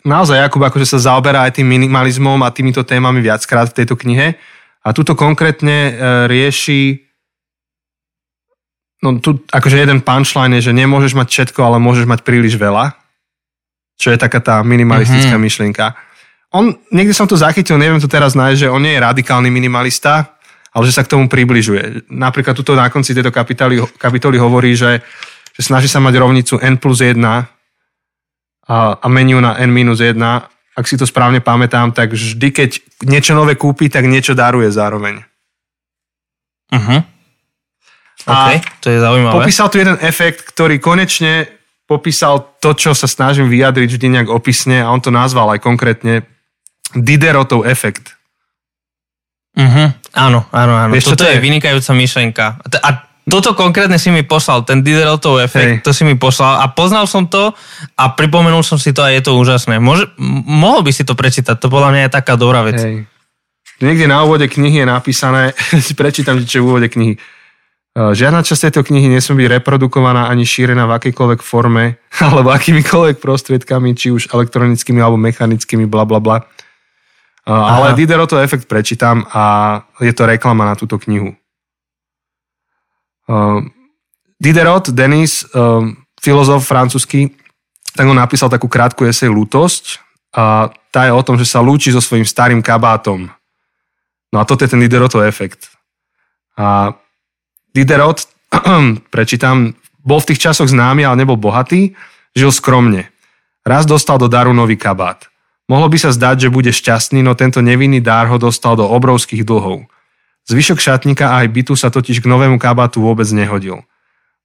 naozaj 0.06 0.38
Jakub 0.38 0.62
akože 0.62 0.94
sa 0.94 1.02
zaoberá 1.02 1.50
aj 1.50 1.58
tým 1.58 1.66
minimalizmom 1.66 2.38
a 2.46 2.54
týmito 2.54 2.86
témami 2.86 3.26
viackrát 3.26 3.74
v 3.74 3.82
tejto 3.82 3.98
knihe. 3.98 4.38
A 4.86 4.94
tuto 4.94 5.18
konkrétne 5.18 5.78
e, 5.90 5.92
rieši 6.30 7.12
no 9.02 9.18
tu 9.18 9.42
akože 9.50 9.82
jeden 9.82 10.06
punchline 10.06 10.54
je, 10.62 10.70
že 10.70 10.78
nemôžeš 10.78 11.18
mať 11.18 11.28
všetko, 11.28 11.60
ale 11.66 11.78
môžeš 11.82 12.06
mať 12.06 12.22
príliš 12.22 12.56
veľa. 12.56 12.94
Čo 13.98 14.14
je 14.14 14.18
taká 14.22 14.42
tá 14.42 14.62
minimalistická 14.62 15.38
mm-hmm. 15.38 15.46
myšlienka. 15.46 15.86
On, 16.54 16.74
niekde 16.94 17.14
som 17.14 17.26
to 17.26 17.38
zachytil, 17.38 17.82
neviem 17.82 18.02
to 18.02 18.10
teraz 18.10 18.38
nájsť, 18.38 18.68
že 18.68 18.72
on 18.72 18.82
nie 18.82 18.98
je 18.98 19.06
radikálny 19.06 19.50
minimalista, 19.50 20.38
ale 20.74 20.84
že 20.88 20.96
sa 20.96 21.06
k 21.06 21.12
tomu 21.14 21.26
približuje. 21.30 22.10
Napríklad 22.10 22.58
tuto 22.58 22.78
na 22.78 22.90
konci 22.90 23.14
tejto 23.14 23.30
kapitoly, 23.30 23.82
kapitoly 23.98 24.38
hovorí, 24.42 24.74
že, 24.74 25.02
že 25.56 25.62
snaží 25.62 25.88
sa 25.92 26.00
mať 26.00 26.14
rovnicu 26.18 26.56
n 26.60 26.76
plus 26.80 27.04
1 27.04 27.18
a, 27.22 28.78
a 28.96 29.08
menu 29.12 29.40
na 29.44 29.60
n 29.60 29.72
minus 29.72 30.00
1. 30.00 30.16
Ak 30.72 30.86
si 30.88 30.96
to 30.96 31.04
správne 31.04 31.44
pamätám, 31.44 31.92
tak 31.92 32.16
vždy, 32.16 32.48
keď 32.56 32.70
niečo 33.04 33.36
nové 33.36 33.60
kúpi, 33.60 33.92
tak 33.92 34.08
niečo 34.08 34.32
daruje 34.32 34.72
zároveň. 34.72 35.20
Uh-huh. 36.72 37.04
OK, 38.22 38.50
to 38.80 38.88
je 38.88 39.00
zaujímavé. 39.04 39.36
Popísal 39.36 39.68
tu 39.68 39.82
jeden 39.82 40.00
efekt, 40.00 40.48
ktorý 40.48 40.80
konečne 40.80 41.50
popísal 41.92 42.56
to, 42.64 42.72
čo 42.72 42.96
sa 42.96 43.04
snažím 43.04 43.52
vyjadriť 43.52 44.00
vždy 44.00 44.08
nejak 44.08 44.30
opisne 44.32 44.80
a 44.80 44.88
on 44.88 45.04
to 45.04 45.12
nazval 45.12 45.52
aj 45.52 45.60
konkrétne 45.60 46.24
Diderotov 46.96 47.68
efekt. 47.68 48.16
Uh-huh. 49.52 49.92
Áno, 50.16 50.48
áno, 50.56 50.74
áno. 50.80 50.92
Vieš, 50.96 51.12
toto 51.12 51.28
to 51.28 51.32
je? 51.32 51.36
je 51.36 51.44
vynikajúca 51.44 51.92
myšlenka. 51.92 52.46
A 52.80 52.90
toto 53.32 53.56
konkrétne 53.56 53.96
si 53.96 54.12
mi 54.12 54.28
poslal, 54.28 54.68
ten 54.68 54.84
Diderotov 54.84 55.40
efekt, 55.40 55.80
Hej. 55.80 55.84
to 55.88 55.96
si 55.96 56.04
mi 56.04 56.20
poslal 56.20 56.60
a 56.60 56.68
poznal 56.68 57.08
som 57.08 57.24
to 57.32 57.56
a 57.96 58.04
pripomenul 58.12 58.60
som 58.60 58.76
si 58.76 58.92
to 58.92 59.00
a 59.00 59.16
je 59.16 59.24
to 59.24 59.40
úžasné. 59.40 59.80
Môže, 59.80 60.12
mohol 60.20 60.84
by 60.84 60.92
si 60.92 61.08
to 61.08 61.16
prečítať, 61.16 61.56
to 61.56 61.72
podľa 61.72 61.96
mňa 61.96 62.02
je 62.06 62.12
taká 62.12 62.36
dobrá 62.36 62.68
vec. 62.68 62.76
Hej. 62.76 63.08
Niekde 63.80 64.12
na 64.12 64.28
úvode 64.28 64.52
knihy 64.52 64.84
je 64.84 64.88
napísané, 64.88 65.56
si 65.88 65.96
prečítam, 65.96 66.44
čo 66.44 66.60
je 66.60 66.64
v 66.64 66.68
úvode 66.68 66.92
knihy. 66.92 67.16
Žiadna 67.92 68.48
časť 68.48 68.72
tejto 68.72 68.88
knihy 68.88 69.12
nesmie 69.12 69.44
byť 69.44 69.60
reprodukovaná 69.60 70.32
ani 70.32 70.48
šírená 70.48 70.88
v 70.88 70.96
akejkoľvek 70.96 71.40
forme 71.44 72.00
alebo 72.24 72.52
akýmikoľvek 72.52 73.20
prostriedkami, 73.20 73.96
či 73.96 74.12
už 74.12 74.32
elektronickými 74.32 75.00
alebo 75.00 75.20
mechanickými, 75.20 75.88
bla 75.88 76.04
bla 76.04 76.20
bla. 76.20 76.38
Aha. 77.42 77.92
Ale 77.92 77.98
Diderotov 77.98 78.40
efekt 78.40 78.70
prečítam 78.70 79.26
a 79.34 79.76
je 79.98 80.14
to 80.14 80.30
reklama 80.30 80.62
na 80.62 80.78
túto 80.78 81.02
knihu. 81.02 81.34
Diderot, 84.42 84.90
Denis, 84.92 85.46
filozof 86.22 86.66
francúzsky, 86.66 87.32
tak 87.96 88.08
on 88.08 88.18
napísal 88.18 88.48
takú 88.48 88.72
krátku 88.72 89.04
esej 89.04 89.30
Lútosť 89.30 90.00
a 90.32 90.72
tá 90.92 91.08
je 91.08 91.14
o 91.16 91.24
tom, 91.24 91.36
že 91.36 91.48
sa 91.48 91.64
lúči 91.64 91.92
so 91.92 92.00
svojím 92.00 92.28
starým 92.28 92.62
kabátom. 92.64 93.28
No 94.32 94.38
a 94.40 94.48
toto 94.48 94.64
je 94.64 94.72
ten 94.72 94.80
Diderotov 94.80 95.28
efekt. 95.28 95.72
A 96.56 96.96
Diderot, 97.76 98.24
prečítam, 99.14 99.76
bol 100.02 100.20
v 100.24 100.34
tých 100.34 100.50
časoch 100.50 100.72
známy, 100.72 101.04
ale 101.04 101.20
nebol 101.24 101.36
bohatý, 101.36 101.96
žil 102.36 102.52
skromne. 102.52 103.12
Raz 103.62 103.86
dostal 103.86 104.18
do 104.18 104.32
daru 104.32 104.56
nový 104.56 104.80
kabát. 104.80 105.28
Mohlo 105.70 105.88
by 105.94 105.98
sa 106.00 106.12
zdať, 106.12 106.48
že 106.48 106.54
bude 106.54 106.72
šťastný, 106.74 107.24
no 107.24 107.38
tento 107.38 107.64
nevinný 107.64 108.04
dár 108.04 108.28
ho 108.28 108.38
dostal 108.42 108.76
do 108.76 108.88
obrovských 108.88 109.46
dlhov. 109.48 109.88
Zvyšok 110.50 110.82
šatníka 110.82 111.30
a 111.30 111.46
aj 111.46 111.48
bytu 111.54 111.74
sa 111.78 111.94
totiž 111.94 112.24
k 112.24 112.30
novému 112.30 112.58
kabátu 112.58 113.04
vôbec 113.04 113.28
nehodil. 113.30 113.86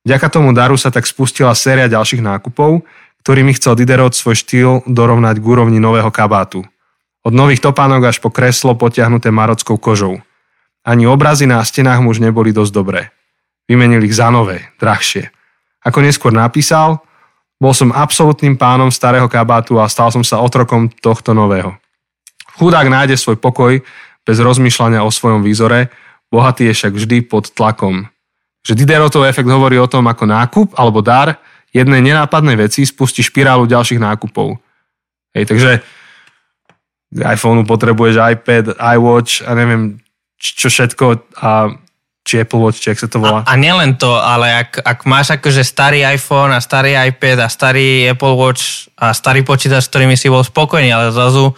Vďaka 0.07 0.29
tomu 0.31 0.55
daru 0.55 0.79
sa 0.79 0.93
tak 0.93 1.09
spustila 1.09 1.51
séria 1.57 1.91
ďalších 1.91 2.23
nákupov, 2.23 2.87
ktorými 3.27 3.59
chcel 3.59 3.75
Diderot 3.75 4.15
svoj 4.15 4.39
štýl 4.39 4.71
dorovnať 4.87 5.43
k 5.43 5.49
úrovni 5.51 5.83
nového 5.83 6.15
kabátu. 6.15 6.63
Od 7.27 7.35
nových 7.35 7.59
topánok 7.59 8.15
až 8.15 8.23
po 8.23 8.31
kreslo 8.31 8.79
potiahnuté 8.79 9.35
marockou 9.35 9.75
kožou. 9.83 10.23
Ani 10.87 11.11
obrazy 11.11 11.51
na 11.51 11.59
stenách 11.67 11.99
mu 11.99 12.15
už 12.15 12.23
neboli 12.23 12.55
dosť 12.55 12.71
dobré. 12.71 13.11
Vymenili 13.67 14.07
ich 14.07 14.15
za 14.15 14.31
nové, 14.31 14.71
drahšie. 14.79 15.35
Ako 15.83 15.99
neskôr 16.07 16.31
napísal, 16.31 17.03
bol 17.59 17.75
som 17.75 17.91
absolútnym 17.91 18.55
pánom 18.55 18.95
starého 18.95 19.27
kabátu 19.27 19.83
a 19.83 19.91
stal 19.91 20.15
som 20.15 20.23
sa 20.23 20.39
otrokom 20.39 20.87
tohto 21.03 21.35
nového. 21.35 21.75
Chudák 22.63 22.87
nájde 22.87 23.19
svoj 23.19 23.43
pokoj 23.43 23.83
bez 24.27 24.43
rozmýšľania 24.43 25.07
o 25.07 25.15
svojom 25.15 25.47
výzore, 25.47 25.95
bohatý 26.29 26.67
je 26.69 26.75
však 26.75 26.93
vždy 26.99 27.17
pod 27.31 27.55
tlakom. 27.55 28.11
Že 28.67 28.83
Diderotov 28.83 29.23
efekt 29.31 29.47
hovorí 29.47 29.79
o 29.79 29.87
tom, 29.87 30.11
ako 30.11 30.27
nákup 30.27 30.69
alebo 30.75 30.99
dar 30.99 31.39
jednej 31.71 32.03
nenápadnej 32.03 32.59
veci 32.59 32.83
spustí 32.83 33.23
špirálu 33.23 33.71
ďalších 33.71 34.03
nákupov. 34.03 34.59
Hej, 35.31 35.47
takže 35.47 35.71
iPhoneu 37.15 37.62
potrebuješ 37.62 38.19
iPad, 38.19 38.75
iWatch 38.99 39.47
a 39.47 39.55
neviem 39.55 40.03
čo 40.37 40.69
všetko 40.69 41.05
a 41.39 41.71
či 42.27 42.43
Apple 42.43 42.59
Watch, 42.59 42.83
či 42.83 42.91
ak 42.91 42.99
sa 42.99 43.07
to 43.07 43.23
volá. 43.23 43.47
A, 43.47 43.55
a 43.55 43.61
nielen 43.61 43.95
to, 43.95 44.11
ale 44.19 44.67
ak, 44.67 44.83
ak 44.83 45.07
máš 45.07 45.39
akože 45.39 45.62
starý 45.62 46.03
iPhone 46.03 46.51
a 46.51 46.59
starý 46.59 46.99
iPad 46.99 47.47
a 47.47 47.49
starý 47.49 48.11
Apple 48.11 48.35
Watch 48.35 48.91
a 48.99 49.15
starý 49.15 49.47
počítač, 49.47 49.87
s 49.87 49.91
ktorými 49.95 50.19
si 50.19 50.27
bol 50.27 50.43
spokojný, 50.43 50.91
ale 50.91 51.15
zrazu 51.15 51.55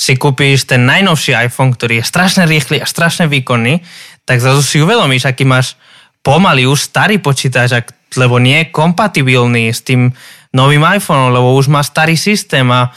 si 0.00 0.16
kúpíš 0.16 0.64
ten 0.64 0.88
najnovší 0.88 1.36
iPhone, 1.36 1.76
ktorý 1.76 2.00
je 2.00 2.08
strašne 2.08 2.48
rýchly 2.48 2.80
a 2.80 2.88
strašne 2.88 3.28
výkonný, 3.28 3.84
tak 4.24 4.40
zrazu 4.40 4.64
si 4.64 4.80
uvedomíš, 4.80 5.28
aký 5.28 5.44
máš 5.44 5.76
pomaly 6.24 6.64
už 6.64 6.88
starý 6.88 7.20
počítač, 7.20 7.84
lebo 8.16 8.40
nie 8.40 8.64
je 8.64 8.72
kompatibilný 8.72 9.68
s 9.68 9.84
tým 9.84 10.08
novým 10.56 10.80
iPhoneom, 10.80 11.36
lebo 11.36 11.52
už 11.52 11.68
má 11.68 11.84
starý 11.84 12.16
systém 12.16 12.64
a, 12.72 12.88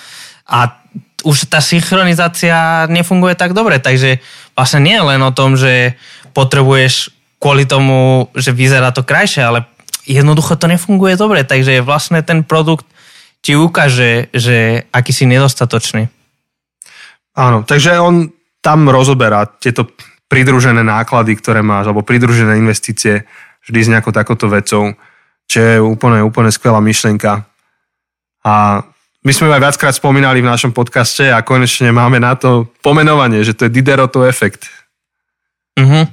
a 0.47 0.79
už 1.27 1.51
tá 1.51 1.59
synchronizácia 1.59 2.87
nefunguje 2.87 3.35
tak 3.35 3.51
dobre, 3.51 3.83
takže 3.83 4.23
vlastne 4.55 4.87
nie 4.87 4.95
je 4.95 5.03
len 5.03 5.19
o 5.19 5.35
tom, 5.35 5.59
že 5.59 5.99
potrebuješ 6.31 7.11
kvôli 7.35 7.67
tomu, 7.67 8.31
že 8.31 8.55
vyzerá 8.55 8.95
to 8.95 9.03
krajšie, 9.03 9.43
ale 9.43 9.67
jednoducho 10.07 10.55
to 10.55 10.71
nefunguje 10.71 11.19
dobre, 11.19 11.43
takže 11.43 11.83
vlastne 11.83 12.23
ten 12.23 12.47
produkt 12.47 12.87
ti 13.43 13.59
ukáže, 13.59 14.31
že 14.31 14.87
aký 14.95 15.11
si 15.11 15.27
nedostatočný. 15.27 16.07
Áno, 17.33 17.65
takže 17.65 17.97
on 17.97 18.29
tam 18.61 18.87
rozoberá 18.87 19.45
tieto 19.45 19.89
pridružené 20.29 20.81
náklady, 20.85 21.37
ktoré 21.37 21.61
máš, 21.65 21.89
alebo 21.89 22.05
pridružené 22.05 22.57
investície 22.57 23.25
vždy 23.65 23.79
s 23.83 23.91
nejakou 23.91 24.13
takouto 24.13 24.49
vecou, 24.49 24.93
čo 25.45 25.57
je 25.59 25.75
úplne, 25.81 26.23
úplne 26.25 26.49
skvelá 26.49 26.81
myšlienka. 26.81 27.45
A 28.43 28.83
my 29.23 29.31
sme 29.31 29.51
aj 29.55 29.63
viackrát 29.63 29.93
spomínali 29.95 30.43
v 30.43 30.51
našom 30.51 30.75
podcaste 30.75 31.31
a 31.31 31.45
konečne 31.45 31.95
máme 31.95 32.19
na 32.19 32.35
to 32.35 32.67
pomenovanie, 32.83 33.39
že 33.45 33.55
to 33.55 33.67
je 33.67 33.73
Diderotov 33.73 34.27
efekt. 34.27 34.67
Uh-huh. 35.79 36.05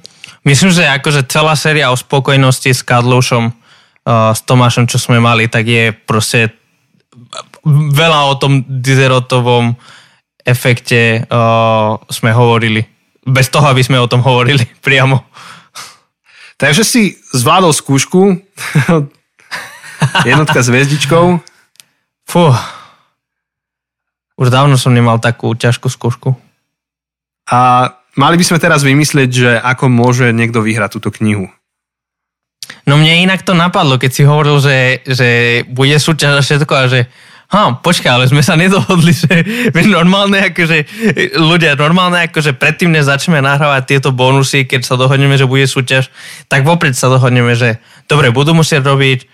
Myslím, 0.46 0.70
že 0.72 0.87
akože 0.87 1.26
celá 1.26 1.59
séria 1.59 1.90
o 1.90 1.98
spokojnosti 1.98 2.70
s 2.70 2.87
Kadlušom, 2.87 3.50
uh, 3.50 4.30
s 4.33 4.40
Tomášom, 4.46 4.87
čo 4.87 4.96
sme 4.96 5.18
mali, 5.18 5.50
tak 5.50 5.66
je 5.66 5.90
proste 5.92 6.54
veľa 7.66 8.30
o 8.30 8.35
tom 8.38 8.62
Diderotovom 8.64 9.74
efekte 10.50 11.24
uh, 11.24 11.96
sme 12.10 12.34
hovorili. 12.34 12.82
Bez 13.22 13.48
toho, 13.48 13.70
aby 13.70 13.80
sme 13.86 14.02
o 14.02 14.10
tom 14.10 14.20
hovorili 14.26 14.66
priamo. 14.86 15.22
Takže 16.60 16.82
si 16.84 17.16
zvládol 17.32 17.72
skúšku. 17.72 18.36
Jednotka 20.28 20.60
s 20.60 20.68
hviezdičkou. 20.68 21.40
Fú. 22.28 22.42
Už 24.36 24.48
dávno 24.48 24.76
som 24.76 24.92
nemal 24.92 25.22
takú 25.22 25.56
ťažkú 25.56 25.88
skúšku. 25.88 26.36
A 27.50 27.90
mali 28.16 28.36
by 28.36 28.44
sme 28.44 28.62
teraz 28.62 28.84
vymyslieť, 28.84 29.30
že 29.30 29.50
ako 29.56 29.88
môže 29.88 30.32
niekto 30.36 30.60
vyhrať 30.64 31.00
túto 31.00 31.10
knihu. 31.20 31.48
No 32.86 32.96
mne 32.96 33.24
inak 33.26 33.42
to 33.42 33.52
napadlo, 33.52 33.98
keď 33.98 34.10
si 34.10 34.22
hovoril, 34.24 34.62
že, 34.62 35.02
že 35.04 35.28
bude 35.66 35.96
súťaž 35.98 36.40
a 36.40 36.42
všetko 36.44 36.72
a 36.74 36.84
že 36.86 37.00
ha, 37.50 37.74
počkaj, 37.74 38.10
ale 38.10 38.24
sme 38.30 38.46
sa 38.46 38.54
nedohodli, 38.54 39.10
že 39.10 39.34
normálne 39.90 40.54
akože 40.54 40.86
ľudia, 41.34 41.74
normálne 41.74 42.30
akože 42.30 42.54
predtým, 42.54 42.94
než 42.94 43.10
začneme 43.10 43.42
nahrávať 43.42 43.82
tieto 43.90 44.14
bonusy, 44.14 44.64
keď 44.64 44.86
sa 44.86 44.94
dohodneme, 44.94 45.34
že 45.34 45.50
bude 45.50 45.66
súťaž, 45.66 46.08
tak 46.46 46.62
vopred 46.62 46.94
sa 46.94 47.10
dohodneme, 47.10 47.58
že 47.58 47.82
dobre, 48.06 48.30
budú 48.30 48.54
musieť 48.54 48.86
robiť 48.86 49.26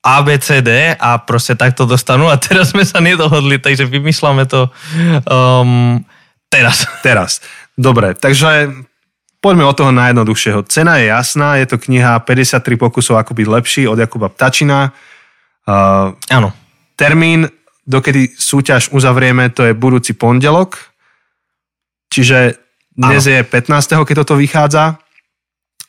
ABCD 0.00 0.96
a 0.96 1.20
proste 1.20 1.58
takto 1.58 1.84
dostanú 1.84 2.32
a 2.32 2.40
teraz 2.40 2.72
sme 2.72 2.86
sa 2.86 3.04
nedohodli, 3.04 3.60
takže 3.60 3.84
vymýšľame 3.84 4.48
to 4.48 4.72
um, 5.28 6.00
teraz. 6.48 6.88
Teraz. 7.06 7.44
Dobre, 7.78 8.16
takže 8.16 8.74
poďme 9.38 9.68
od 9.68 9.76
toho 9.78 9.94
najjednoduchšieho. 9.94 10.66
Cena 10.66 10.98
je 10.98 11.14
jasná, 11.14 11.60
je 11.62 11.66
to 11.70 11.78
kniha 11.78 12.18
53 12.26 12.58
pokusov, 12.74 13.22
ako 13.22 13.38
byť 13.38 13.46
lepší 13.46 13.82
od 13.86 14.00
Jakuba 14.00 14.32
Ptačina. 14.32 14.90
Uh, 15.62 16.16
Áno. 16.32 16.50
Termín, 16.98 17.46
dokedy 17.88 18.36
súťaž 18.36 18.92
uzavrieme, 18.92 19.48
to 19.48 19.64
je 19.64 19.72
budúci 19.72 20.12
pondelok. 20.12 20.76
Čiže 22.12 22.60
dnes 22.92 23.24
Áno. 23.24 23.32
je 23.32 23.40
15. 23.40 24.04
keď 24.04 24.14
toto 24.24 24.36
vychádza. 24.36 25.00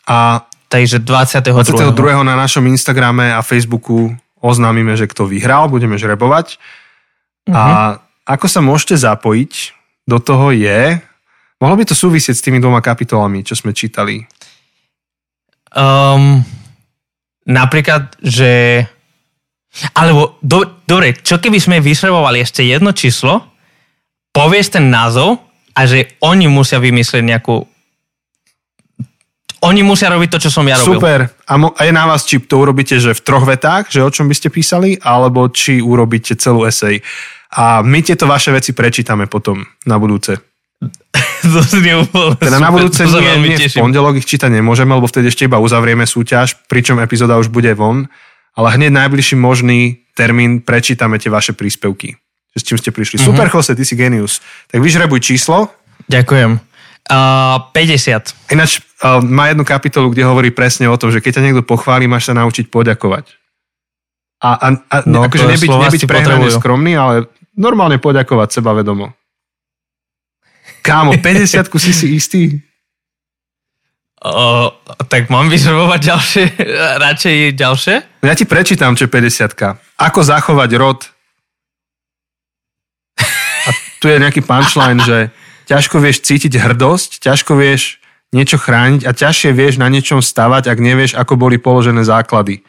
A 0.08 0.48
Takže 0.70 1.02
22. 1.02 1.66
22. 1.66 1.98
na 2.22 2.38
našom 2.38 2.62
Instagrame 2.70 3.34
a 3.34 3.42
Facebooku 3.42 4.14
oznámime, 4.38 4.94
že 4.94 5.10
kto 5.10 5.26
vyhral, 5.26 5.66
budeme 5.66 5.98
žrebovať. 5.98 6.62
Uh-huh. 7.50 7.58
A 7.58 7.64
ako 8.30 8.46
sa 8.46 8.62
môžete 8.62 8.94
zapojiť 9.02 9.74
do 10.06 10.22
toho 10.22 10.54
je, 10.54 11.02
mohlo 11.58 11.76
by 11.76 11.90
to 11.90 11.98
súvisieť 11.98 12.38
s 12.38 12.46
tými 12.46 12.62
dvoma 12.62 12.86
kapitolami, 12.86 13.42
čo 13.42 13.58
sme 13.58 13.74
čítali. 13.74 14.30
Um, 15.74 16.46
napríklad, 17.50 18.14
že... 18.22 18.86
Alebo, 19.94 20.42
do, 20.42 20.66
dobre, 20.84 21.14
čo 21.22 21.38
keby 21.38 21.62
sme 21.62 21.78
vysrebovali 21.80 22.42
ešte 22.42 22.66
jedno 22.66 22.90
číslo, 22.92 23.46
povieš 24.34 24.80
ten 24.80 24.90
názov 24.90 25.40
a 25.78 25.86
že 25.86 26.18
oni 26.26 26.50
musia 26.50 26.82
vymyslieť 26.82 27.24
nejakú 27.24 27.64
oni 29.60 29.84
musia 29.84 30.08
robiť 30.08 30.30
to, 30.32 30.40
čo 30.48 30.50
som 30.56 30.64
ja 30.64 30.80
robil. 30.80 31.04
Super. 31.04 31.20
A, 31.44 31.54
mo- 31.60 31.76
a 31.76 31.84
je 31.84 31.92
na 31.92 32.08
vás, 32.08 32.24
či 32.24 32.40
to 32.40 32.64
urobíte, 32.64 32.96
že 32.96 33.12
v 33.12 33.20
troch 33.20 33.44
vetách, 33.44 33.92
že 33.92 34.00
o 34.00 34.08
čom 34.08 34.32
by 34.32 34.36
ste 34.36 34.48
písali, 34.48 34.96
alebo 35.04 35.52
či 35.52 35.84
urobíte 35.84 36.40
celú 36.40 36.64
esej. 36.64 37.04
A 37.60 37.84
my 37.84 38.00
tieto 38.00 38.24
vaše 38.24 38.56
veci 38.56 38.72
prečítame 38.72 39.28
potom 39.28 39.60
na 39.84 40.00
budúce. 40.00 40.40
to 41.44 41.60
Teda 42.40 42.60
na 42.64 42.72
budúce 42.72 43.04
nie, 43.04 43.52
nie 43.52 43.68
v 43.68 43.84
pondelok 43.84 44.24
ich 44.24 44.28
čítať 44.32 44.48
nemôžeme, 44.48 44.96
lebo 44.96 45.12
vtedy 45.12 45.28
ešte 45.28 45.44
iba 45.44 45.60
uzavrieme 45.60 46.08
súťaž, 46.08 46.56
pričom 46.72 47.04
epizóda 47.04 47.36
už 47.36 47.52
bude 47.52 47.76
von, 47.76 48.08
ale 48.56 48.68
hneď 48.76 48.92
najbližší 48.94 49.36
možný 49.38 50.06
termín 50.18 50.60
prečítame 50.60 51.22
tie 51.22 51.32
vaše 51.32 51.56
príspevky. 51.56 52.20
S 52.58 52.66
čím 52.66 52.82
ste 52.82 52.90
prišli. 52.92 53.22
Mm-hmm. 53.22 53.30
Super, 53.30 53.48
Jose, 53.48 53.72
ty 53.78 53.86
si 53.86 53.96
genius. 53.96 54.44
Tak 54.68 54.82
vyžrebuj 54.82 55.22
číslo. 55.22 55.70
Ďakujem. 56.10 56.60
Uh, 57.10 57.72
50. 57.74 58.54
Ináč 58.54 58.86
uh, 59.02 59.18
má 59.24 59.50
jednu 59.50 59.66
kapitolu, 59.66 60.14
kde 60.14 60.28
hovorí 60.30 60.54
presne 60.54 60.86
o 60.90 60.98
tom, 60.98 61.10
že 61.10 61.22
keď 61.24 61.40
ťa 61.40 61.46
niekto 61.46 61.64
pochváli, 61.66 62.06
máš 62.06 62.30
sa 62.30 62.38
naučiť 62.38 62.70
poďakovať. 62.70 63.34
A, 64.40 64.50
a, 64.56 64.68
a 64.78 64.96
no, 65.10 65.26
akože 65.26 65.52
nebyť, 65.52 65.68
nebyť 65.68 66.04
prehrane 66.08 66.48
skromný, 66.48 66.96
ale 66.96 67.28
normálne 67.58 68.00
poďakovať 68.00 68.62
seba 68.62 68.72
vedomo. 68.78 69.12
Kámo, 70.86 71.18
50 71.22 71.66
si 71.82 71.92
si 71.92 72.08
istý? 72.14 72.42
O, 74.20 74.76
tak 75.08 75.32
mám 75.32 75.48
vyžrebovať 75.48 76.00
ďalšie, 76.04 76.44
radšej 77.08 77.36
ďalšie? 77.56 77.96
Ja 78.28 78.36
ti 78.36 78.44
prečítam, 78.44 79.00
čo 79.00 79.08
je 79.08 79.12
50 79.16 79.56
Ako 79.96 80.20
zachovať 80.28 80.70
rod. 80.76 81.00
A 83.64 83.70
tu 84.04 84.12
je 84.12 84.20
nejaký 84.20 84.44
punchline, 84.44 85.00
že 85.00 85.32
ťažko 85.72 86.04
vieš 86.04 86.28
cítiť 86.28 86.52
hrdosť, 86.60 87.24
ťažko 87.24 87.56
vieš 87.56 88.04
niečo 88.36 88.60
chrániť 88.60 89.08
a 89.08 89.16
ťažšie 89.16 89.56
vieš 89.56 89.80
na 89.80 89.88
niečom 89.88 90.20
stavať, 90.20 90.68
ak 90.68 90.80
nevieš, 90.84 91.16
ako 91.16 91.40
boli 91.40 91.56
položené 91.56 92.04
základy. 92.04 92.62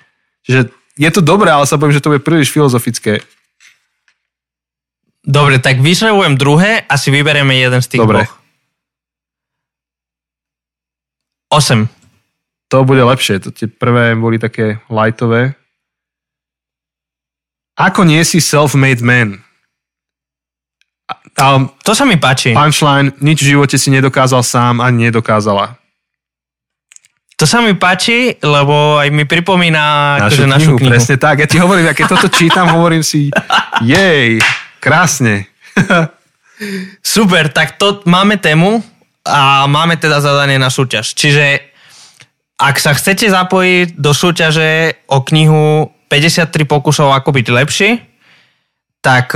Čiže 0.47 0.71
je 0.97 1.11
to 1.11 1.21
dobré, 1.21 1.51
ale 1.51 1.67
sa 1.67 1.77
poviem, 1.77 1.99
že 1.99 2.03
to 2.03 2.15
bude 2.15 2.23
príliš 2.23 2.55
filozofické. 2.55 3.21
Dobre, 5.21 5.61
tak 5.61 5.85
vyšrebujem 5.85 6.41
druhé 6.41 6.81
a 6.89 6.95
si 6.97 7.13
vyberieme 7.13 7.53
jeden 7.53 7.81
z 7.85 7.89
tých 7.93 8.01
Dobre. 8.01 8.25
dvoch. 8.25 8.40
8. 11.51 11.91
To 12.71 12.87
bude 12.87 13.03
lepšie. 13.03 13.43
To 13.43 13.51
tie 13.51 13.67
prvé 13.67 14.15
boli 14.15 14.39
také 14.39 14.79
lightové. 14.87 15.59
Ako 17.75 18.07
nie 18.07 18.23
si 18.23 18.39
self-made 18.39 19.03
man? 19.03 19.43
Um, 21.41 21.73
to 21.83 21.97
sa 21.97 22.07
mi 22.07 22.21
páči. 22.21 22.55
Punchline, 22.55 23.17
nič 23.19 23.43
v 23.43 23.57
živote 23.57 23.75
si 23.75 23.91
nedokázal 23.91 24.47
sám 24.47 24.79
ani 24.79 25.11
nedokázala. 25.11 25.81
To 27.41 27.49
sa 27.49 27.65
mi 27.65 27.73
páči, 27.73 28.37
lebo 28.45 29.01
aj 29.01 29.09
mi 29.09 29.25
pripomína 29.25 29.83
našu, 30.21 30.45
akože 30.45 30.45
knihu, 30.45 30.53
našu 30.53 30.73
knihu. 30.77 30.91
Presne 30.93 31.17
tak. 31.17 31.41
Ja 31.41 31.49
ti 31.49 31.57
hovorím, 31.57 31.89
ja 31.89 31.97
keď 31.97 32.07
toto 32.13 32.29
čítam, 32.39 32.69
hovorím 32.77 33.01
si, 33.01 33.33
jej, 33.81 34.37
krásne. 34.77 35.49
Super, 37.01 37.49
tak 37.49 37.81
to 37.81 38.05
máme 38.05 38.37
tému 38.37 38.85
a 39.25 39.69
máme 39.69 40.01
teda 40.01 40.21
zadanie 40.21 40.57
na 40.57 40.73
súťaž. 40.73 41.13
Čiže 41.13 41.61
ak 42.61 42.77
sa 42.77 42.93
chcete 42.93 43.29
zapojiť 43.29 43.97
do 43.97 44.13
súťaže 44.13 45.05
o 45.09 45.25
knihu 45.25 45.89
53 46.13 46.53
pokusov, 46.69 47.13
ako 47.13 47.33
byť 47.33 47.47
lepší, 47.49 47.91
tak 49.01 49.33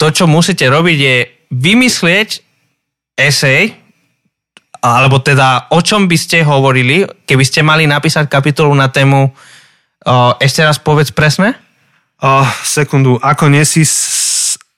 to, 0.00 0.06
čo 0.08 0.24
musíte 0.24 0.64
robiť, 0.72 0.98
je 0.98 1.16
vymyslieť 1.52 2.28
esej, 3.20 3.76
alebo 4.80 5.20
teda 5.20 5.68
o 5.68 5.84
čom 5.84 6.08
by 6.08 6.16
ste 6.16 6.42
hovorili, 6.48 7.04
keby 7.28 7.44
ste 7.44 7.60
mali 7.60 7.84
napísať 7.84 8.26
kapitolu 8.26 8.72
na 8.72 8.88
tému, 8.88 9.30
ešte 10.40 10.64
raz 10.64 10.80
povedz 10.80 11.12
presne? 11.12 11.54
Uh, 12.22 12.46
sekundu, 12.62 13.18
ako 13.18 13.50
nie 13.50 13.66
si 13.66 13.82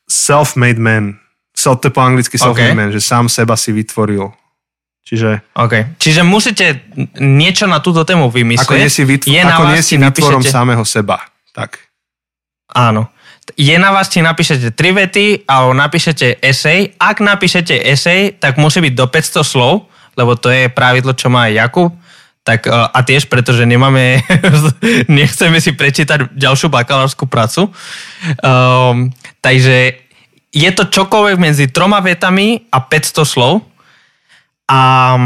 self-made 0.09 0.81
man. 0.81 1.21
Self, 1.55 1.85
to 1.85 1.93
po 1.93 2.01
anglicky 2.03 2.40
self-made 2.40 2.73
okay. 2.73 2.77
man, 2.77 2.90
že 2.90 3.05
sám 3.05 3.29
seba 3.31 3.55
si 3.55 3.71
vytvoril. 3.71 4.33
Čiže... 5.05 5.45
Okay. 5.53 5.93
Čiže 6.01 6.25
musíte 6.25 6.88
niečo 7.21 7.69
na 7.69 7.85
túto 7.85 8.09
tému 8.09 8.33
vymyslieť. 8.33 8.64
Ako 8.64 8.81
nie 8.81 8.88
si, 8.88 9.05
vytv- 9.05 9.29
je 9.29 9.40
ako 9.45 9.64
nie 9.69 9.83
si 9.85 9.95
vytvorom 10.01 10.40
napíšete... 10.40 10.57
samého 10.57 10.85
seba. 10.88 11.21
Tak. 11.53 11.77
Áno 12.73 13.14
je 13.53 13.77
na 13.77 13.93
vás, 13.93 14.09
či 14.09 14.25
napíšete 14.25 14.73
tri 14.73 14.97
vety 14.97 15.45
alebo 15.45 15.77
napíšete 15.77 16.40
esej. 16.40 16.97
Ak 16.97 17.21
napíšete 17.21 17.77
esej, 17.77 18.40
tak 18.40 18.57
musí 18.57 18.81
byť 18.81 18.95
do 18.97 19.07
500 19.07 19.45
slov, 19.45 19.93
lebo 20.17 20.33
to 20.35 20.49
je 20.49 20.73
pravidlo, 20.73 21.12
čo 21.12 21.29
má 21.29 21.53
Jakub. 21.53 21.93
Tak, 22.45 22.69
e, 22.69 22.73
a 22.73 22.99
tiež 23.05 23.29
pretože 23.29 23.64
nemáme, 23.69 24.21
nechceme 25.12 25.61
si 25.61 25.77
prečítať 25.77 26.33
ďalšiu 26.37 26.73
bakalárskú 26.73 27.29
prácu. 27.29 27.73
Um, 28.40 29.12
takže 29.40 30.01
je 30.53 30.71
to 30.73 30.88
čokoľvek 30.88 31.37
medzi 31.40 31.69
troma 31.69 32.01
vetami 32.01 32.69
a 32.69 32.81
500 32.81 33.25
slov. 33.25 33.64
A 34.68 35.16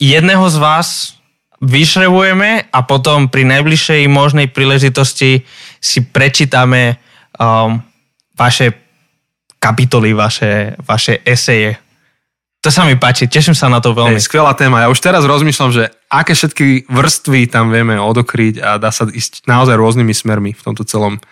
jedného 0.00 0.46
z 0.48 0.56
vás 0.56 1.16
vyšrebujeme 1.60 2.68
a 2.68 2.78
potom 2.84 3.32
pri 3.32 3.48
najbližšej 3.48 4.08
možnej 4.12 4.52
príležitosti 4.52 5.44
si 5.80 5.98
prečítame 6.04 7.00
um, 7.40 7.80
vaše 8.36 8.76
kapitoly, 9.56 10.12
vaše, 10.12 10.76
vaše 10.84 11.24
eseje. 11.24 11.80
To 12.60 12.68
sa 12.68 12.82
mi 12.82 12.98
páči, 12.98 13.30
teším 13.30 13.54
sa 13.54 13.70
na 13.70 13.78
to 13.78 13.94
veľmi. 13.94 14.18
Hey, 14.18 14.26
skvelá 14.26 14.52
téma. 14.52 14.84
Ja 14.84 14.90
už 14.90 14.98
teraz 14.98 15.22
rozmýšľam, 15.22 15.70
že 15.70 15.88
aké 16.10 16.34
všetky 16.34 16.90
vrstvy 16.90 17.46
tam 17.46 17.70
vieme 17.70 17.96
odokryť 17.96 18.54
a 18.58 18.70
dá 18.76 18.90
sa 18.90 19.06
ísť 19.06 19.46
naozaj 19.46 19.78
rôznymi 19.78 20.12
smermi 20.12 20.50
v 20.52 20.62
tomto 20.66 20.82
celom. 20.82 21.22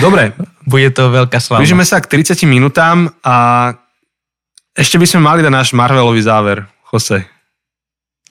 Dobre. 0.00 0.36
Bude 0.68 0.92
to 0.92 1.08
veľká 1.08 1.40
sláva. 1.40 1.60
Blížime 1.64 1.88
sa 1.88 2.04
k 2.04 2.20
30 2.20 2.36
minútám 2.46 3.12
a 3.24 3.36
ešte 4.74 4.98
by 4.98 5.06
sme 5.06 5.20
mali 5.22 5.40
dať 5.40 5.52
náš 5.54 5.70
Marvelový 5.70 6.18
záver. 6.18 6.66
Jose. 6.90 7.22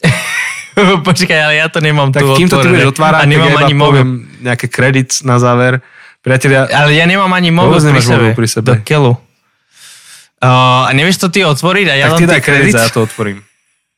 Počkaj, 1.07 1.39
ale 1.39 1.55
ja 1.59 1.67
to 1.71 1.79
nemám 1.79 2.11
tak 2.11 2.23
tu 2.23 2.35
kým 2.35 2.49
to 2.51 2.59
ty 2.59 2.67
budeš 2.67 2.97
otvárať, 2.97 3.19
a 3.23 3.29
nemám 3.29 3.55
ani 3.61 3.75
mobil. 3.77 4.03
nejaké 4.43 4.67
kredit 4.67 5.23
na 5.23 5.39
záver. 5.39 5.79
Priatelia, 6.23 6.71
ale 6.71 6.95
ja 6.95 7.03
nemám 7.03 7.31
ani 7.35 7.51
mobil 7.51 7.83
pri 7.83 7.99
sebe. 7.99 8.27
pri 8.31 8.47
sebe. 8.47 8.67
Do 8.67 8.75
keľu. 8.79 9.19
Uh, 10.43 10.87
a 10.87 10.91
nevieš 10.91 11.23
to 11.23 11.27
ty 11.31 11.43
otvoriť? 11.43 11.87
A 11.87 11.95
ja 11.95 12.07
tak 12.11 12.19
ty 12.19 12.23
daj 12.27 12.41
kredit 12.43 12.75
a 12.75 12.87
ja 12.87 12.91
to 12.91 13.07
otvorím. 13.07 13.43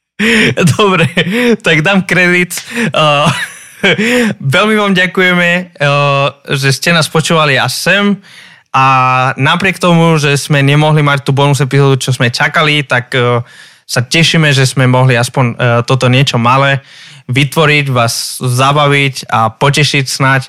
Dobre, 0.77 1.05
tak 1.61 1.81
dám 1.81 2.05
kredit. 2.05 2.53
Uh, 2.93 3.29
veľmi 4.57 4.75
vám 4.77 4.93
ďakujeme, 4.93 5.49
uh, 5.77 6.27
že 6.53 6.69
ste 6.73 6.93
nás 6.93 7.09
počúvali 7.09 7.57
až 7.57 7.73
sem. 7.73 8.05
A 8.75 8.85
napriek 9.39 9.79
tomu, 9.79 10.19
že 10.19 10.35
sme 10.35 10.59
nemohli 10.59 10.99
mať 10.99 11.23
tú 11.23 11.31
bonus 11.31 11.63
epizódu, 11.63 11.95
čo 11.95 12.11
sme 12.11 12.27
čakali, 12.27 12.83
tak 12.83 13.15
uh, 13.15 13.39
sa 13.87 14.03
tešíme, 14.03 14.51
že 14.51 14.67
sme 14.67 14.83
mohli 14.83 15.15
aspoň 15.15 15.45
uh, 15.47 15.55
toto 15.87 16.11
niečo 16.11 16.35
malé 16.35 16.83
vytvoriť, 17.31 17.85
vás 17.87 18.43
zabaviť 18.43 19.31
a 19.31 19.47
potešiť 19.47 20.05
snať. 20.11 20.41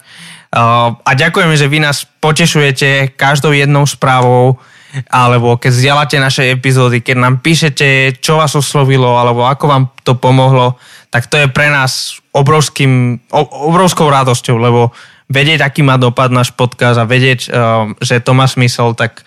Uh, 0.50 0.98
a 1.06 1.10
ďakujeme, 1.14 1.54
že 1.54 1.70
vy 1.70 1.78
nás 1.78 2.02
potešujete 2.18 3.14
každou 3.14 3.54
jednou 3.54 3.86
správou, 3.86 4.58
alebo 5.06 5.54
keď 5.54 5.70
zdieľate 5.70 6.16
naše 6.18 6.42
epizódy, 6.50 7.06
keď 7.06 7.16
nám 7.22 7.34
píšete, 7.46 8.18
čo 8.18 8.42
vás 8.42 8.58
oslovilo, 8.58 9.14
alebo 9.22 9.46
ako 9.46 9.64
vám 9.70 9.84
to 10.02 10.18
pomohlo, 10.18 10.74
tak 11.14 11.30
to 11.30 11.38
je 11.38 11.46
pre 11.46 11.70
nás 11.70 12.18
obrovským, 12.34 13.22
obrovskou 13.30 14.10
radosťou, 14.10 14.56
lebo 14.58 14.90
vedieť, 15.26 15.62
aký 15.62 15.82
má 15.82 15.98
dopad 15.98 16.30
náš 16.30 16.54
podcast 16.54 16.98
a 16.98 17.08
vedieť, 17.08 17.50
uh, 17.50 17.92
že 17.98 18.22
to 18.22 18.32
má 18.34 18.46
smysel, 18.46 18.94
tak 18.94 19.22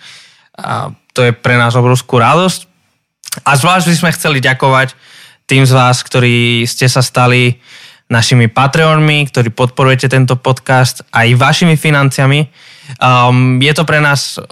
uh, 0.56 0.92
to 1.12 1.28
je 1.28 1.32
pre 1.36 1.56
nás 1.60 1.76
obrovskú 1.76 2.20
radosť. 2.20 2.66
A 3.46 3.54
zvlášť 3.54 3.86
by 3.86 3.96
sme 3.96 4.16
chceli 4.16 4.38
ďakovať 4.42 4.94
tým 5.46 5.66
z 5.66 5.72
vás, 5.74 6.02
ktorí 6.02 6.66
ste 6.66 6.86
sa 6.86 7.02
stali 7.02 7.58
našimi 8.10 8.50
Patreonmi, 8.50 9.30
ktorí 9.30 9.54
podporujete 9.54 10.10
tento 10.10 10.34
podcast 10.34 11.06
aj 11.14 11.38
vašimi 11.38 11.78
financiami. 11.78 12.42
Um, 12.98 13.62
je 13.62 13.70
to 13.70 13.86
pre 13.86 14.02
nás 14.02 14.42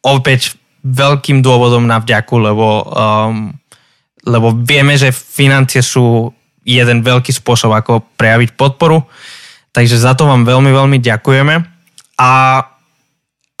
opäť 0.00 0.56
veľkým 0.80 1.44
dôvodom 1.44 1.84
na 1.84 2.00
vďaku, 2.00 2.36
lebo, 2.40 2.88
um, 2.88 3.52
lebo 4.24 4.56
vieme, 4.64 4.96
že 4.96 5.12
financie 5.12 5.84
sú 5.84 6.32
jeden 6.64 7.04
veľký 7.04 7.36
spôsob, 7.36 7.76
ako 7.76 8.00
prejaviť 8.16 8.56
podporu. 8.56 9.04
Takže 9.76 10.00
za 10.00 10.16
to 10.16 10.24
vám 10.24 10.48
veľmi, 10.48 10.72
veľmi 10.72 10.98
ďakujeme. 11.04 11.54
A 12.16 12.30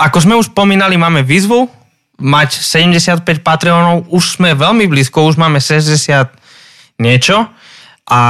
ako 0.00 0.18
sme 0.24 0.40
už 0.40 0.48
spomínali, 0.48 0.96
máme 0.96 1.20
výzvu 1.20 1.68
mať 2.16 2.56
75 2.56 3.44
Patreonov, 3.44 4.08
už 4.08 4.40
sme 4.40 4.56
veľmi 4.56 4.88
blízko, 4.88 5.28
už 5.28 5.36
máme 5.36 5.60
60 5.60 6.32
niečo 7.04 7.44
a 8.08 8.20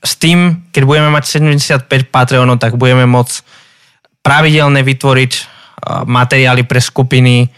s 0.00 0.16
tým, 0.16 0.64
keď 0.72 0.82
budeme 0.88 1.10
mať 1.12 1.24
75 1.84 2.08
Patreonov, 2.08 2.56
tak 2.56 2.80
budeme 2.80 3.04
môcť 3.04 3.44
pravidelne 4.24 4.80
vytvoriť 4.80 5.32
uh, 5.36 6.08
materiály 6.08 6.64
pre 6.64 6.80
skupiny, 6.80 7.52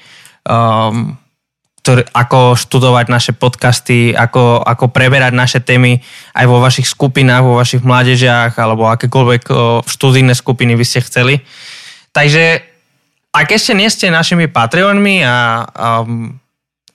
um, 0.50 1.14
ktorý, 1.84 2.00
ako 2.16 2.56
študovať 2.56 3.12
naše 3.12 3.32
podcasty, 3.36 4.16
ako, 4.16 4.64
ako 4.64 4.88
preberať 4.88 5.36
naše 5.36 5.60
témy 5.60 6.00
aj 6.32 6.48
vo 6.48 6.56
vašich 6.56 6.88
skupinách, 6.88 7.44
vo 7.44 7.60
vašich 7.60 7.84
mládežiach 7.84 8.56
alebo 8.56 8.88
akékoľvek 8.88 9.42
uh, 9.52 9.84
študijné 9.84 10.32
skupiny 10.32 10.80
by 10.80 10.84
ste 10.88 11.04
chceli. 11.04 11.44
Takže 12.16 12.64
ak 13.36 13.48
ešte 13.52 13.76
nie 13.76 13.92
ste 13.92 14.08
našimi 14.08 14.48
Patreonmi 14.48 15.28
a, 15.28 15.28
a 15.28 15.38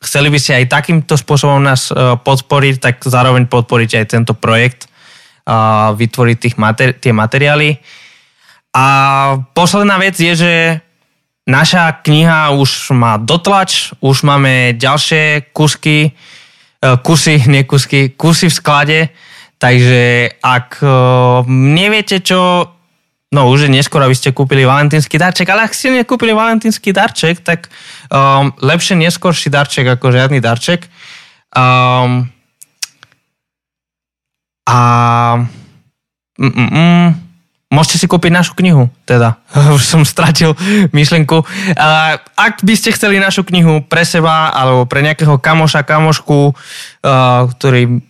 chceli 0.01 0.33
by 0.33 0.41
ste 0.41 0.57
aj 0.57 0.73
takýmto 0.73 1.13
spôsobom 1.21 1.61
nás 1.61 1.93
uh, 1.93 2.17
podporiť, 2.17 2.81
tak 2.81 2.95
zároveň 3.05 3.45
podporiť 3.45 4.01
aj 4.01 4.05
tento 4.09 4.33
projekt 4.33 4.89
a 5.45 5.93
vytvoriť 5.93 6.37
tých 6.41 6.55
mater- 6.57 6.97
tie 6.97 7.13
materiály. 7.13 7.77
A 8.73 8.85
posledná 9.53 10.01
vec 10.01 10.17
je, 10.17 10.33
že 10.33 10.53
naša 11.49 12.05
kniha 12.05 12.53
už 12.53 12.93
má 12.93 13.17
dotlač, 13.17 13.89
už 13.97 14.21
máme 14.21 14.77
ďalšie 14.77 15.49
kusky, 15.49 16.13
uh, 16.85 17.01
kusy, 17.01 17.41
nie 17.51 17.65
kusky, 17.65 18.13
kusy 18.13 18.53
v 18.53 18.55
sklade, 18.55 18.99
takže 19.57 20.37
ak 20.45 20.77
uh, 20.85 21.41
neviete, 21.49 22.21
čo 22.21 22.69
no 23.29 23.41
už 23.49 23.69
je 23.69 23.73
neskôr, 23.73 24.01
aby 24.01 24.17
ste 24.17 24.33
kúpili 24.33 24.65
valentínsky 24.65 25.21
darček, 25.21 25.49
ale 25.49 25.69
ak 25.69 25.73
ste 25.73 25.93
nekúpili 25.93 26.33
valentínsky 26.33 26.89
darček, 26.89 27.45
tak 27.45 27.69
um, 28.09 28.49
lepšie 28.57 28.97
neskôrší 28.97 29.53
darček 29.53 29.85
ako 29.85 30.09
žiadny 30.09 30.41
darček. 30.41 30.89
Um, 31.53 32.29
a 34.69 34.79
mm, 36.37 36.53
mm, 36.53 36.69
mm, 36.73 37.09
môžete 37.69 38.01
si 38.01 38.05
kúpiť 38.09 38.33
našu 38.33 38.57
knihu, 38.57 38.89
teda. 39.05 39.37
Už 39.77 39.85
som 39.85 40.01
stratil 40.01 40.57
myšlenku. 40.89 41.45
Ak 42.35 42.65
by 42.65 42.73
ste 42.73 42.93
chceli 42.93 43.21
našu 43.21 43.45
knihu 43.45 43.85
pre 43.85 44.01
seba 44.05 44.49
alebo 44.49 44.89
pre 44.89 45.05
nejakého 45.05 45.37
kamoša, 45.37 45.85
kamošku, 45.85 46.53
uh, 46.53 47.45
ktorý 47.57 48.01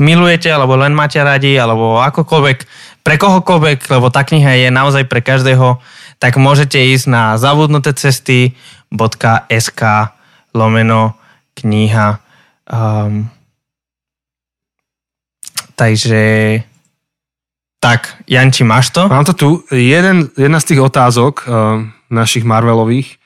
milujete 0.00 0.48
alebo 0.48 0.76
len 0.76 0.96
máte 0.96 1.20
radi 1.20 1.56
alebo 1.56 2.00
akokoľvek, 2.00 2.58
pre 3.04 3.16
kohokoľvek, 3.22 3.86
lebo 3.92 4.10
tá 4.10 4.26
kniha 4.26 4.66
je 4.66 4.68
naozaj 4.72 5.06
pre 5.06 5.22
každého, 5.22 5.78
tak 6.18 6.40
môžete 6.40 6.80
ísť 6.80 7.06
na 7.06 7.22
zabudnuté 7.36 7.92
cesty.sk 7.94 9.82
lomeno 10.56 11.14
kniha. 11.54 12.18
Um, 12.66 13.30
takže 15.78 16.64
tak, 17.80 18.20
Janči, 18.26 18.64
máš 18.64 18.90
to? 18.90 19.06
Mám 19.06 19.28
to 19.28 19.34
tu. 19.36 19.48
Jeden, 19.70 20.32
jedna 20.34 20.58
z 20.58 20.74
tých 20.74 20.80
otázok 20.80 21.34
uh, 21.44 21.84
našich 22.10 22.42
Marvelových, 22.42 23.20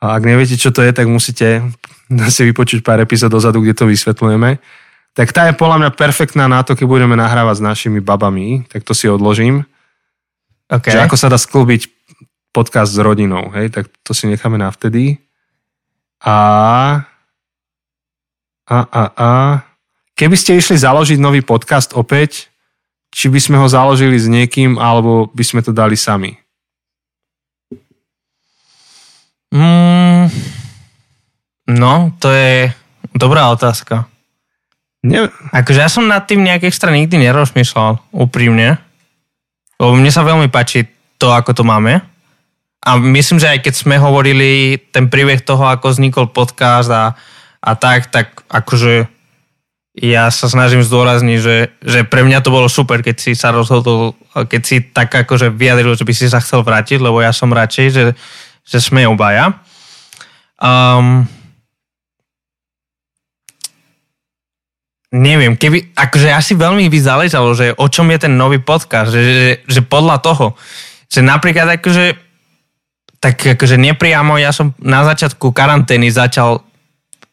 a 0.00 0.16
ak 0.16 0.24
neviete, 0.24 0.56
čo 0.56 0.72
to 0.72 0.80
je, 0.80 0.96
tak 0.96 1.04
musíte 1.12 1.60
si 2.34 2.42
vypočuť 2.48 2.80
pár 2.80 3.04
epizód 3.04 3.28
dozadu, 3.28 3.60
kde 3.60 3.76
to 3.76 3.84
vysvetlujeme 3.84 4.56
tak 5.14 5.34
tá 5.34 5.50
je 5.50 5.58
podľa 5.58 5.76
mňa 5.82 5.90
perfektná 5.98 6.46
na 6.46 6.62
to, 6.62 6.78
keď 6.78 6.86
budeme 6.86 7.18
nahrávať 7.18 7.58
s 7.58 7.66
našimi 7.66 7.98
babami, 7.98 8.62
tak 8.70 8.86
to 8.86 8.94
si 8.94 9.10
odložím. 9.10 9.66
Okay. 10.70 10.94
Že 10.94 11.10
ako 11.10 11.16
sa 11.18 11.26
dá 11.26 11.38
sklbiť 11.38 11.90
podcast 12.54 12.94
s 12.94 12.98
rodinou, 13.02 13.50
hej, 13.54 13.74
tak 13.74 13.90
to 14.06 14.14
si 14.14 14.30
necháme 14.30 14.58
na 14.58 14.70
vtedy. 14.70 15.18
A, 16.22 16.36
a, 18.70 18.78
a, 18.86 19.02
a, 19.10 19.28
keby 20.14 20.36
ste 20.38 20.58
išli 20.58 20.78
založiť 20.78 21.18
nový 21.18 21.42
podcast 21.42 21.94
opäť, 21.98 22.49
či 23.10 23.26
by 23.26 23.40
sme 23.42 23.56
ho 23.58 23.66
založili 23.66 24.14
s 24.16 24.30
niekým, 24.30 24.78
alebo 24.78 25.28
by 25.34 25.44
sme 25.44 25.60
to 25.66 25.74
dali 25.74 25.98
sami? 25.98 26.38
Mm, 29.50 30.30
no, 31.74 32.14
to 32.22 32.30
je 32.30 32.70
dobrá 33.14 33.50
otázka. 33.50 34.06
Ne... 35.02 35.26
Akože 35.50 35.80
ja 35.82 35.90
som 35.90 36.06
nad 36.06 36.22
tým 36.28 36.46
nejak 36.46 36.70
extra 36.70 36.94
nikdy 36.94 37.18
nerozmýšľal, 37.18 37.98
úprimne. 38.14 38.78
Lebo 39.80 39.96
mne 39.96 40.12
sa 40.12 40.22
veľmi 40.22 40.52
páči 40.52 40.86
to, 41.18 41.32
ako 41.32 41.56
to 41.56 41.64
máme. 41.64 42.04
A 42.80 42.90
myslím, 42.96 43.40
že 43.40 43.50
aj 43.50 43.60
keď 43.64 43.74
sme 43.76 43.96
hovorili 44.00 44.80
ten 44.92 45.08
príbeh 45.12 45.44
toho, 45.44 45.68
ako 45.68 45.92
vznikol 45.92 46.32
podcast 46.32 46.88
a, 46.88 47.12
a 47.60 47.70
tak, 47.76 48.08
tak 48.08 48.40
akože 48.48 49.19
ja 49.98 50.30
sa 50.30 50.46
snažím 50.46 50.86
zdôrazniť, 50.86 51.38
že, 51.42 51.56
že 51.82 52.00
pre 52.06 52.22
mňa 52.22 52.46
to 52.46 52.54
bolo 52.54 52.70
super, 52.70 53.02
keď 53.02 53.16
si 53.18 53.34
sa 53.34 53.50
rozhodol, 53.50 54.14
keď 54.34 54.62
si 54.62 54.76
tak 54.86 55.10
akože 55.10 55.50
vyjadril, 55.50 55.98
že 55.98 56.06
by 56.06 56.14
si 56.14 56.30
sa 56.30 56.38
chcel 56.38 56.62
vrátiť, 56.62 57.02
lebo 57.02 57.18
ja 57.18 57.34
som 57.34 57.50
radšej, 57.50 57.86
že, 57.90 58.04
že 58.62 58.78
sme 58.78 59.02
obaja. 59.10 59.58
Um, 60.62 61.26
Neviem, 65.10 65.58
keby, 65.58 65.90
akože 65.98 66.30
asi 66.30 66.54
veľmi 66.54 66.86
by 66.86 66.98
záležalo, 67.02 67.50
že 67.58 67.74
o 67.74 67.90
čom 67.90 68.06
je 68.14 68.30
ten 68.30 68.38
nový 68.38 68.62
podcast, 68.62 69.10
že, 69.10 69.22
že, 69.26 69.50
že 69.66 69.80
podľa 69.82 70.22
toho, 70.22 70.54
že 71.10 71.18
napríklad 71.18 71.82
akože, 71.82 72.14
tak 73.18 73.58
akože 73.58 73.74
nepriamo, 73.74 74.38
ja 74.38 74.54
som 74.54 74.70
na 74.78 75.02
začiatku 75.02 75.50
karantény 75.50 76.14
začal 76.14 76.62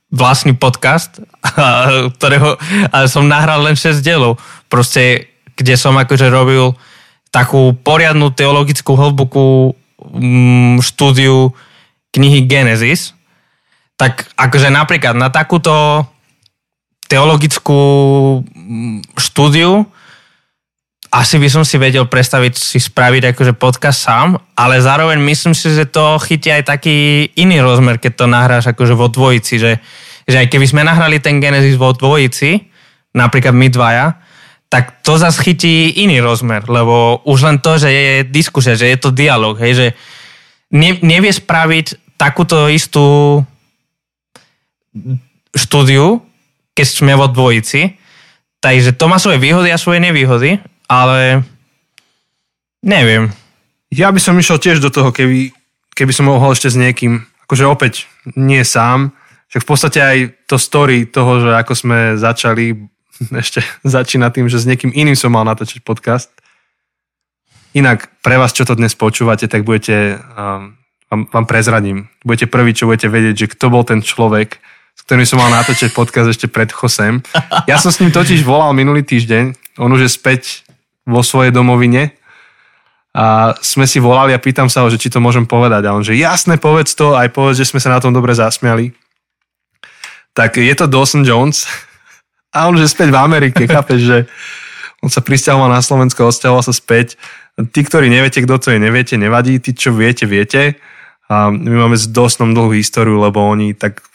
vlastný 0.08 0.56
podcast, 0.56 1.20
ktorého 2.18 2.56
ale 2.92 3.08
som 3.12 3.28
nahral 3.28 3.64
len 3.64 3.76
6 3.76 4.00
dielov, 4.00 4.40
proste, 4.72 5.28
kde 5.56 5.76
som 5.76 5.96
akože 5.96 6.32
robil 6.32 6.76
takú 7.32 7.76
poriadnu 7.76 8.32
teologickú 8.32 8.96
hlbokú 8.96 9.76
mm, 10.00 10.80
štúdiu 10.80 11.52
knihy 12.16 12.48
Genesis, 12.48 13.12
tak 14.00 14.32
akože 14.40 14.72
napríklad 14.72 15.18
na 15.18 15.28
takúto 15.28 16.06
teologickú 17.12 17.80
mm, 18.44 19.18
štúdiu, 19.20 19.88
asi 21.18 21.42
by 21.42 21.50
som 21.50 21.66
si 21.66 21.82
vedel 21.82 22.06
predstaviť 22.06 22.54
si 22.54 22.78
spraviť 22.78 23.34
akože 23.34 23.58
podcast 23.58 24.06
sám, 24.06 24.38
ale 24.54 24.78
zároveň 24.78 25.18
myslím 25.18 25.58
si, 25.58 25.74
že 25.74 25.90
to 25.90 26.22
chytí 26.22 26.54
aj 26.54 26.70
taký 26.70 27.26
iný 27.34 27.58
rozmer, 27.66 27.98
keď 27.98 28.14
to 28.22 28.26
nahráš 28.30 28.70
akože 28.70 28.94
vo 28.94 29.10
dvojici, 29.10 29.58
že, 29.58 29.82
že 30.30 30.46
aj 30.46 30.48
keby 30.54 30.70
sme 30.70 30.86
nahrali 30.86 31.18
ten 31.18 31.42
Genesis 31.42 31.74
vo 31.74 31.90
dvojici, 31.90 32.70
napríklad 33.18 33.58
my 33.58 33.66
dvaja, 33.66 34.22
tak 34.70 35.02
to 35.02 35.18
zase 35.18 35.42
chytí 35.42 36.06
iný 36.06 36.22
rozmer, 36.22 36.62
lebo 36.70 37.26
už 37.26 37.50
len 37.50 37.58
to, 37.66 37.82
že 37.82 37.90
je 37.90 38.14
diskusia, 38.30 38.78
že 38.78 38.86
je 38.86 38.98
to 39.02 39.10
dialog, 39.10 39.58
hej, 39.58 39.74
že 39.74 39.88
ne, 40.70 41.02
nevie 41.02 41.34
spraviť 41.34 42.14
takúto 42.14 42.70
istú 42.70 43.42
štúdiu, 45.58 46.22
keď 46.78 46.86
sme 46.86 47.14
vo 47.18 47.26
dvojici. 47.26 47.98
Takže 48.62 48.94
to 48.98 49.06
má 49.10 49.18
svoje 49.18 49.42
výhody 49.42 49.70
a 49.74 49.82
svoje 49.82 50.02
nevýhody, 50.02 50.62
ale 50.88 51.44
neviem. 52.82 53.30
Ja 53.92 54.12
by 54.12 54.20
som 54.20 54.40
išiel 54.40 54.60
tiež 54.60 54.84
do 54.84 54.92
toho, 54.92 55.12
keby, 55.12 55.52
keby 55.96 56.12
som 56.12 56.28
mohol 56.28 56.52
ešte 56.52 56.72
s 56.72 56.80
niekým, 56.80 57.24
akože 57.48 57.64
opäť 57.68 58.08
nie 58.36 58.64
sám, 58.64 59.16
však 59.48 59.64
v 59.64 59.70
podstate 59.70 60.00
aj 60.04 60.18
to 60.48 60.60
story 60.60 61.08
toho, 61.08 61.40
že 61.40 61.52
ako 61.56 61.74
sme 61.76 62.00
začali, 62.20 62.76
ešte 63.44 63.64
začína 63.84 64.32
tým, 64.32 64.52
že 64.52 64.60
s 64.60 64.68
niekým 64.68 64.92
iným 64.92 65.16
som 65.16 65.32
mal 65.32 65.48
natočiť 65.48 65.84
podcast. 65.84 66.32
Inak 67.76 68.10
pre 68.24 68.36
vás, 68.40 68.56
čo 68.56 68.66
to 68.66 68.76
dnes 68.76 68.96
počúvate, 68.98 69.46
tak 69.48 69.64
budete, 69.64 70.18
um, 70.18 70.76
vám, 71.12 71.22
vám 71.30 71.46
prezradím, 71.46 72.10
budete 72.26 72.50
prvý, 72.50 72.74
čo 72.74 72.90
budete 72.90 73.08
vedieť, 73.08 73.36
že 73.38 73.52
kto 73.54 73.70
bol 73.70 73.84
ten 73.86 74.02
človek, 74.02 74.58
s 74.98 75.02
ktorým 75.06 75.28
som 75.30 75.38
mal 75.38 75.54
natočiť 75.54 75.94
podcast 75.94 76.34
ešte 76.34 76.50
pred 76.50 76.74
Chosem. 76.74 77.22
Ja 77.70 77.78
som 77.78 77.94
s 77.94 78.02
ním 78.02 78.10
totiž 78.10 78.42
volal 78.42 78.74
minulý 78.74 79.06
týždeň, 79.06 79.78
on 79.78 79.94
už 79.94 80.10
je 80.10 80.12
späť 80.12 80.67
vo 81.08 81.24
svojej 81.24 81.56
domovine 81.56 82.14
a 83.18 83.58
sme 83.66 83.90
si 83.90 83.98
volali 83.98 84.36
a 84.36 84.44
pýtam 84.44 84.70
sa 84.70 84.86
ho, 84.86 84.92
že 84.94 85.02
či 85.02 85.10
to 85.10 85.18
môžem 85.18 85.48
povedať. 85.50 85.90
A 85.90 85.96
on, 85.98 86.06
že 86.06 86.14
jasne, 86.14 86.60
povedz 86.62 86.94
to, 86.94 87.18
aj 87.18 87.34
povedz, 87.34 87.58
že 87.58 87.74
sme 87.74 87.82
sa 87.82 87.90
na 87.90 87.98
tom 87.98 88.14
dobre 88.14 88.36
zasmiali. 88.38 88.94
Tak 90.38 90.62
je 90.62 90.76
to 90.78 90.86
Dawson 90.86 91.26
Jones 91.26 91.66
a 92.56 92.70
on, 92.70 92.78
že 92.78 92.92
späť 92.92 93.10
v 93.10 93.18
Amerike, 93.18 93.66
chápeš, 93.74 94.02
že 94.06 94.18
on 95.02 95.10
sa 95.10 95.26
pristahoval 95.26 95.72
na 95.72 95.82
Slovensko, 95.82 96.30
odsťahoval 96.30 96.62
sa 96.62 96.74
späť. 96.76 97.18
Tí, 97.58 97.82
ktorí 97.82 98.10
neviete, 98.10 98.46
kto 98.46 98.62
to 98.62 98.68
je, 98.70 98.78
neviete, 98.78 99.18
nevadí. 99.18 99.58
Tí, 99.58 99.74
čo 99.74 99.94
viete, 99.94 100.30
viete. 100.30 100.78
A 101.26 101.50
my 101.50 101.90
máme 101.90 101.98
s 101.98 102.06
Dawsonom 102.06 102.54
dlhú 102.54 102.78
históriu, 102.78 103.18
lebo 103.18 103.42
oni 103.42 103.74
tak 103.74 104.06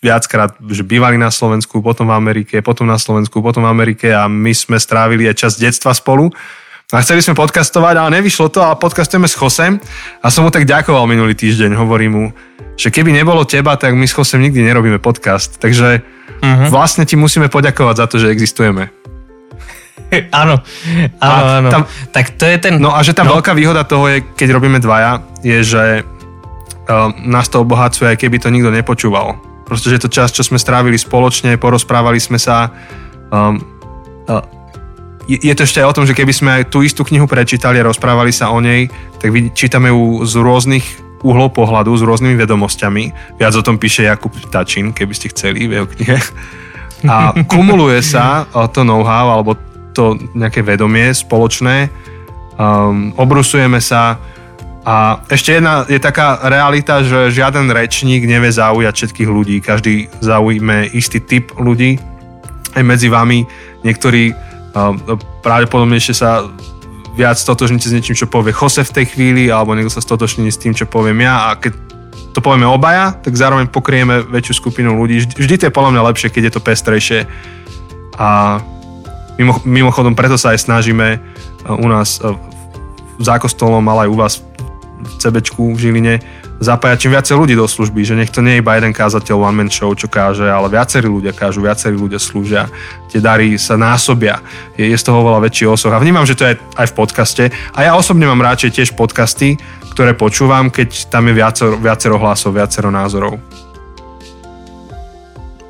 viackrát, 0.00 0.54
že 0.68 0.84
bývali 0.84 1.16
na 1.16 1.32
Slovensku, 1.32 1.80
potom 1.80 2.08
v 2.08 2.16
Amerike, 2.16 2.60
potom 2.60 2.84
na 2.84 3.00
Slovensku, 3.00 3.40
potom 3.40 3.64
v 3.64 3.72
Amerike 3.72 4.12
a 4.12 4.28
my 4.28 4.52
sme 4.52 4.76
strávili 4.76 5.28
aj 5.28 5.36
čas 5.36 5.52
detstva 5.56 5.96
spolu. 5.96 6.30
A 6.94 7.02
chceli 7.02 7.18
sme 7.18 7.34
podcastovať, 7.34 7.98
ale 7.98 8.22
nevyšlo 8.22 8.46
to 8.46 8.62
a 8.62 8.78
podcastujeme 8.78 9.26
s 9.26 9.34
Chosem 9.34 9.82
a 10.22 10.30
som 10.30 10.46
mu 10.46 10.54
tak 10.54 10.70
ďakoval 10.70 11.10
minulý 11.10 11.34
týždeň, 11.34 11.74
hovorím 11.74 12.12
mu, 12.14 12.24
že 12.78 12.94
keby 12.94 13.10
nebolo 13.10 13.42
teba, 13.42 13.74
tak 13.74 13.98
my 13.98 14.06
s 14.06 14.14
Chosem 14.14 14.38
nikdy 14.38 14.62
nerobíme 14.62 15.02
podcast. 15.02 15.58
Takže 15.58 15.98
uh-huh. 15.98 16.70
vlastne 16.70 17.02
ti 17.02 17.18
musíme 17.18 17.50
poďakovať 17.50 17.94
za 17.98 18.06
to, 18.06 18.16
že 18.22 18.30
existujeme. 18.30 18.94
áno, 20.30 20.62
áno, 21.18 21.42
áno. 21.58 21.68
Tam, 21.74 21.82
tak 22.14 22.38
to 22.38 22.46
je 22.46 22.56
ten... 22.62 22.78
No 22.78 22.94
a 22.94 23.02
že 23.02 23.18
tá 23.18 23.26
no. 23.26 23.34
veľká 23.34 23.50
výhoda 23.58 23.82
toho 23.82 24.06
je, 24.06 24.22
keď 24.22 24.48
robíme 24.54 24.78
dvaja, 24.78 25.26
je, 25.42 25.58
že 25.66 25.84
uh, 26.06 27.10
nás 27.26 27.50
to 27.50 27.66
obohacuje, 27.66 28.14
aj 28.14 28.18
keby 28.22 28.38
to 28.38 28.54
nikto 28.54 28.70
nepočúval. 28.70 29.55
Proste, 29.66 29.90
že 29.90 29.98
to 29.98 30.08
čas, 30.08 30.30
čo 30.30 30.46
sme 30.46 30.62
strávili 30.62 30.94
spoločne, 30.94 31.58
porozprávali 31.58 32.22
sme 32.22 32.38
sa, 32.38 32.70
um, 33.34 33.58
uh, 34.30 34.40
je 35.26 35.50
to 35.58 35.66
ešte 35.66 35.82
aj 35.82 35.90
o 35.90 35.96
tom, 35.98 36.06
že 36.06 36.14
keby 36.14 36.30
sme 36.30 36.50
aj 36.62 36.70
tú 36.70 36.86
istú 36.86 37.02
knihu 37.02 37.26
prečítali 37.26 37.82
a 37.82 37.88
rozprávali 37.90 38.30
sa 38.30 38.54
o 38.54 38.62
nej, 38.62 38.86
tak 39.18 39.34
čítame 39.58 39.90
ju 39.90 40.22
z 40.22 40.38
rôznych 40.38 40.86
uhlov 41.26 41.50
pohľadu, 41.50 41.90
s 41.98 42.06
rôznymi 42.06 42.38
vedomosťami. 42.38 43.04
Viac 43.34 43.58
o 43.58 43.66
tom 43.66 43.82
píše 43.82 44.06
Jakub 44.06 44.30
Tačin, 44.54 44.94
keby 44.94 45.12
ste 45.18 45.34
chceli 45.34 45.66
v 45.66 45.82
jeho 45.82 45.90
knihe. 45.90 46.18
A 47.10 47.34
kumuluje 47.50 47.98
sa 48.06 48.46
to 48.70 48.86
know-how, 48.86 49.34
alebo 49.34 49.58
to 49.90 50.14
nejaké 50.38 50.62
vedomie 50.62 51.10
spoločné. 51.10 51.90
Um, 52.54 53.10
obrusujeme 53.18 53.82
sa 53.82 54.22
a 54.86 55.18
ešte 55.26 55.58
jedna 55.58 55.82
je 55.90 55.98
taká 55.98 56.46
realita, 56.46 57.02
že 57.02 57.34
žiaden 57.34 57.74
rečník 57.74 58.22
nevie 58.22 58.54
zaujať 58.54 58.94
všetkých 58.94 59.26
ľudí. 59.26 59.58
Každý 59.58 60.06
zaujme 60.22 60.86
istý 60.94 61.18
typ 61.18 61.58
ľudí. 61.58 61.98
Aj 62.70 62.86
medzi 62.86 63.10
vami 63.10 63.42
niektorí 63.82 64.30
pravdepodobnejšie 65.42 66.14
sa 66.14 66.46
viac 67.18 67.34
stotožníte 67.34 67.90
s 67.90 67.96
niečím, 67.98 68.14
čo 68.14 68.30
povie 68.30 68.54
Jose 68.54 68.86
v 68.86 68.94
tej 69.02 69.06
chvíli, 69.10 69.50
alebo 69.50 69.74
niekto 69.74 69.90
sa 69.90 70.04
stotožní 70.04 70.54
s 70.54 70.60
tým, 70.60 70.70
čo 70.70 70.86
poviem 70.86 71.26
ja 71.26 71.50
a 71.50 71.58
keď 71.58 71.72
to 72.36 72.44
povieme 72.44 72.68
obaja, 72.68 73.16
tak 73.16 73.32
zároveň 73.32 73.72
pokrieme 73.72 74.22
väčšiu 74.22 74.60
skupinu 74.60 74.94
ľudí. 74.94 75.24
Vždy 75.24 75.54
to 75.56 75.66
je 75.66 75.74
podľa 75.74 75.96
mňa 75.96 76.06
lepšie, 76.12 76.28
keď 76.28 76.42
je 76.46 76.52
to 76.52 76.60
pestrejšie. 76.60 77.20
A 78.20 78.60
mimo, 79.40 79.56
mimochodom 79.64 80.12
preto 80.12 80.36
sa 80.36 80.52
aj 80.52 80.68
snažíme 80.68 81.18
u 81.64 81.86
nás 81.88 82.20
v 83.16 83.22
zákostolom, 83.24 83.82
ale 83.88 84.06
aj 84.06 84.10
u 84.12 84.16
vás 84.20 84.34
v 84.96 85.12
CBčku 85.20 85.76
v 85.76 85.78
Žiline 85.78 86.14
zapájať 86.56 86.96
čím 86.96 87.12
viacej 87.12 87.36
ľudí 87.36 87.54
do 87.54 87.68
služby, 87.68 88.00
že 88.00 88.16
nech 88.16 88.32
to 88.32 88.40
nie 88.40 88.56
je 88.56 88.62
iba 88.64 88.72
jeden 88.76 88.96
kázateľ 88.96 89.36
one 89.36 89.56
man 89.60 89.68
show, 89.68 89.92
čo 89.92 90.08
káže, 90.08 90.48
ale 90.48 90.72
viacerí 90.72 91.04
ľudia 91.04 91.36
kážu, 91.36 91.60
viacerí 91.60 91.92
ľudia 91.92 92.16
slúžia, 92.16 92.64
tie 93.12 93.20
dary 93.20 93.60
sa 93.60 93.76
násobia, 93.76 94.40
je, 94.72 94.88
je 94.88 94.96
z 94.96 95.04
toho 95.04 95.20
veľa 95.20 95.44
väčší 95.44 95.68
osoch. 95.68 95.92
A 95.92 96.00
vnímam, 96.00 96.24
že 96.24 96.32
to 96.32 96.48
je 96.48 96.56
aj 96.56 96.86
v 96.88 96.96
podcaste. 96.96 97.44
A 97.76 97.78
ja 97.84 97.92
osobne 97.92 98.24
mám 98.24 98.40
radšej 98.40 98.72
tiež 98.72 98.88
podcasty, 98.96 99.60
ktoré 99.92 100.16
počúvam, 100.16 100.72
keď 100.72 101.12
tam 101.12 101.28
je 101.28 101.34
viacero, 101.36 101.76
viacero 101.76 102.16
hlasov, 102.16 102.56
viacero 102.56 102.88
názorov. 102.88 103.36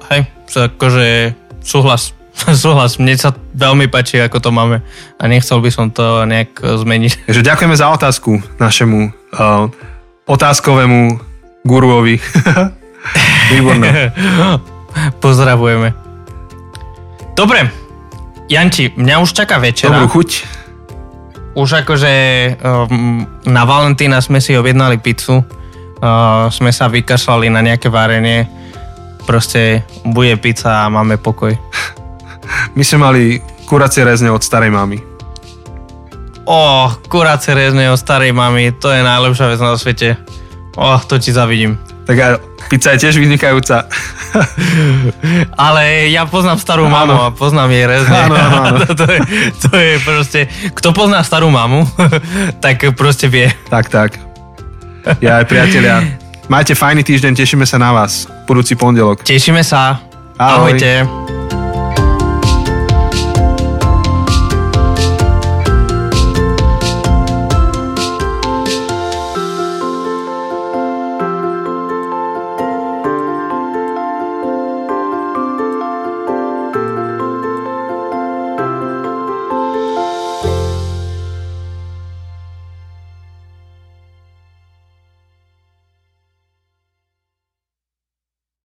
Hej, 0.06 0.30
akože 0.54 1.34
súhlas, 1.66 2.14
súhlas, 2.62 3.00
mne 3.00 3.16
sa 3.16 3.32
veľmi 3.34 3.88
páči, 3.88 4.20
ako 4.20 4.38
to 4.38 4.50
máme 4.52 4.84
a 5.16 5.22
nechcel 5.24 5.58
by 5.64 5.70
som 5.72 5.88
to 5.88 6.28
nejak 6.28 6.60
zmeniť. 6.60 7.12
Takže 7.28 7.42
ďakujeme 7.42 7.76
za 7.76 7.88
otázku 7.92 8.38
našemu 8.60 9.10
uh, 9.10 9.66
otázkovému 10.28 11.18
guruovi. 11.66 12.20
Výborné. 13.54 14.10
Pozdravujeme. 15.22 15.94
Dobre, 17.36 17.68
Janči, 18.46 18.94
mňa 18.94 19.22
už 19.22 19.30
čaká 19.34 19.58
večera. 19.58 19.92
Dobrú 19.92 20.22
chuť. 20.22 20.30
Už 21.56 21.68
akože 21.84 22.12
um, 22.60 23.24
na 23.48 23.62
Valentína 23.64 24.20
sme 24.20 24.44
si 24.44 24.52
objednali 24.54 25.00
pizzu, 25.00 25.40
uh, 25.40 26.46
sme 26.52 26.70
sa 26.70 26.86
vykašľali 26.90 27.48
na 27.48 27.64
nejaké 27.64 27.88
varenie, 27.88 28.44
proste 29.24 29.82
bude 30.04 30.36
pizza 30.38 30.84
a 30.84 30.92
máme 30.92 31.16
pokoj. 31.18 31.54
My 32.74 32.82
sme 32.84 32.98
mali 32.98 33.22
kuracie 33.66 34.06
rezne 34.06 34.30
od 34.30 34.42
starej 34.42 34.70
mamy. 34.70 35.02
Oh, 36.46 36.94
kurace 37.10 37.54
rezne 37.54 37.90
od 37.90 37.98
starej 37.98 38.30
mamy, 38.30 38.70
to 38.78 38.94
je 38.94 39.02
najlepšia 39.02 39.50
vec 39.50 39.60
na 39.60 39.74
svete. 39.74 40.14
Oh, 40.78 41.02
to 41.02 41.18
ti 41.18 41.34
zavidím. 41.34 41.74
Tak 42.06 42.16
aj 42.22 42.32
pizza 42.70 42.94
je 42.94 43.02
tiež 43.02 43.18
vynikajúca. 43.18 43.90
Ale 45.66 46.06
ja 46.06 46.22
poznám 46.30 46.62
starú 46.62 46.86
mamu 46.86 47.18
a 47.18 47.28
poznám 47.34 47.74
jej 47.74 47.86
rezne. 47.90 48.14
Áno, 48.14 48.34
áno, 48.38 48.58
áno. 48.62 48.78
to, 48.86 48.94
to, 48.94 49.06
je, 49.10 49.18
to 49.58 49.70
je 49.74 49.92
proste... 50.06 50.40
Kto 50.70 50.94
pozná 50.94 51.26
starú 51.26 51.50
mamu, 51.50 51.82
tak 52.64 52.94
proste 52.94 53.26
vie. 53.26 53.50
Tak, 53.66 53.90
tak. 53.90 54.10
Ja 55.18 55.42
aj 55.42 55.50
priatelia. 55.50 56.02
Majte 56.46 56.78
fajný 56.78 57.02
týždeň, 57.02 57.34
tešíme 57.34 57.66
sa 57.66 57.82
na 57.82 57.90
vás. 57.90 58.30
Budúci 58.46 58.78
pondelok. 58.78 59.26
Tešíme 59.26 59.66
sa. 59.66 59.98
Ahoj. 60.38 60.78
Ahojte. 60.78 61.35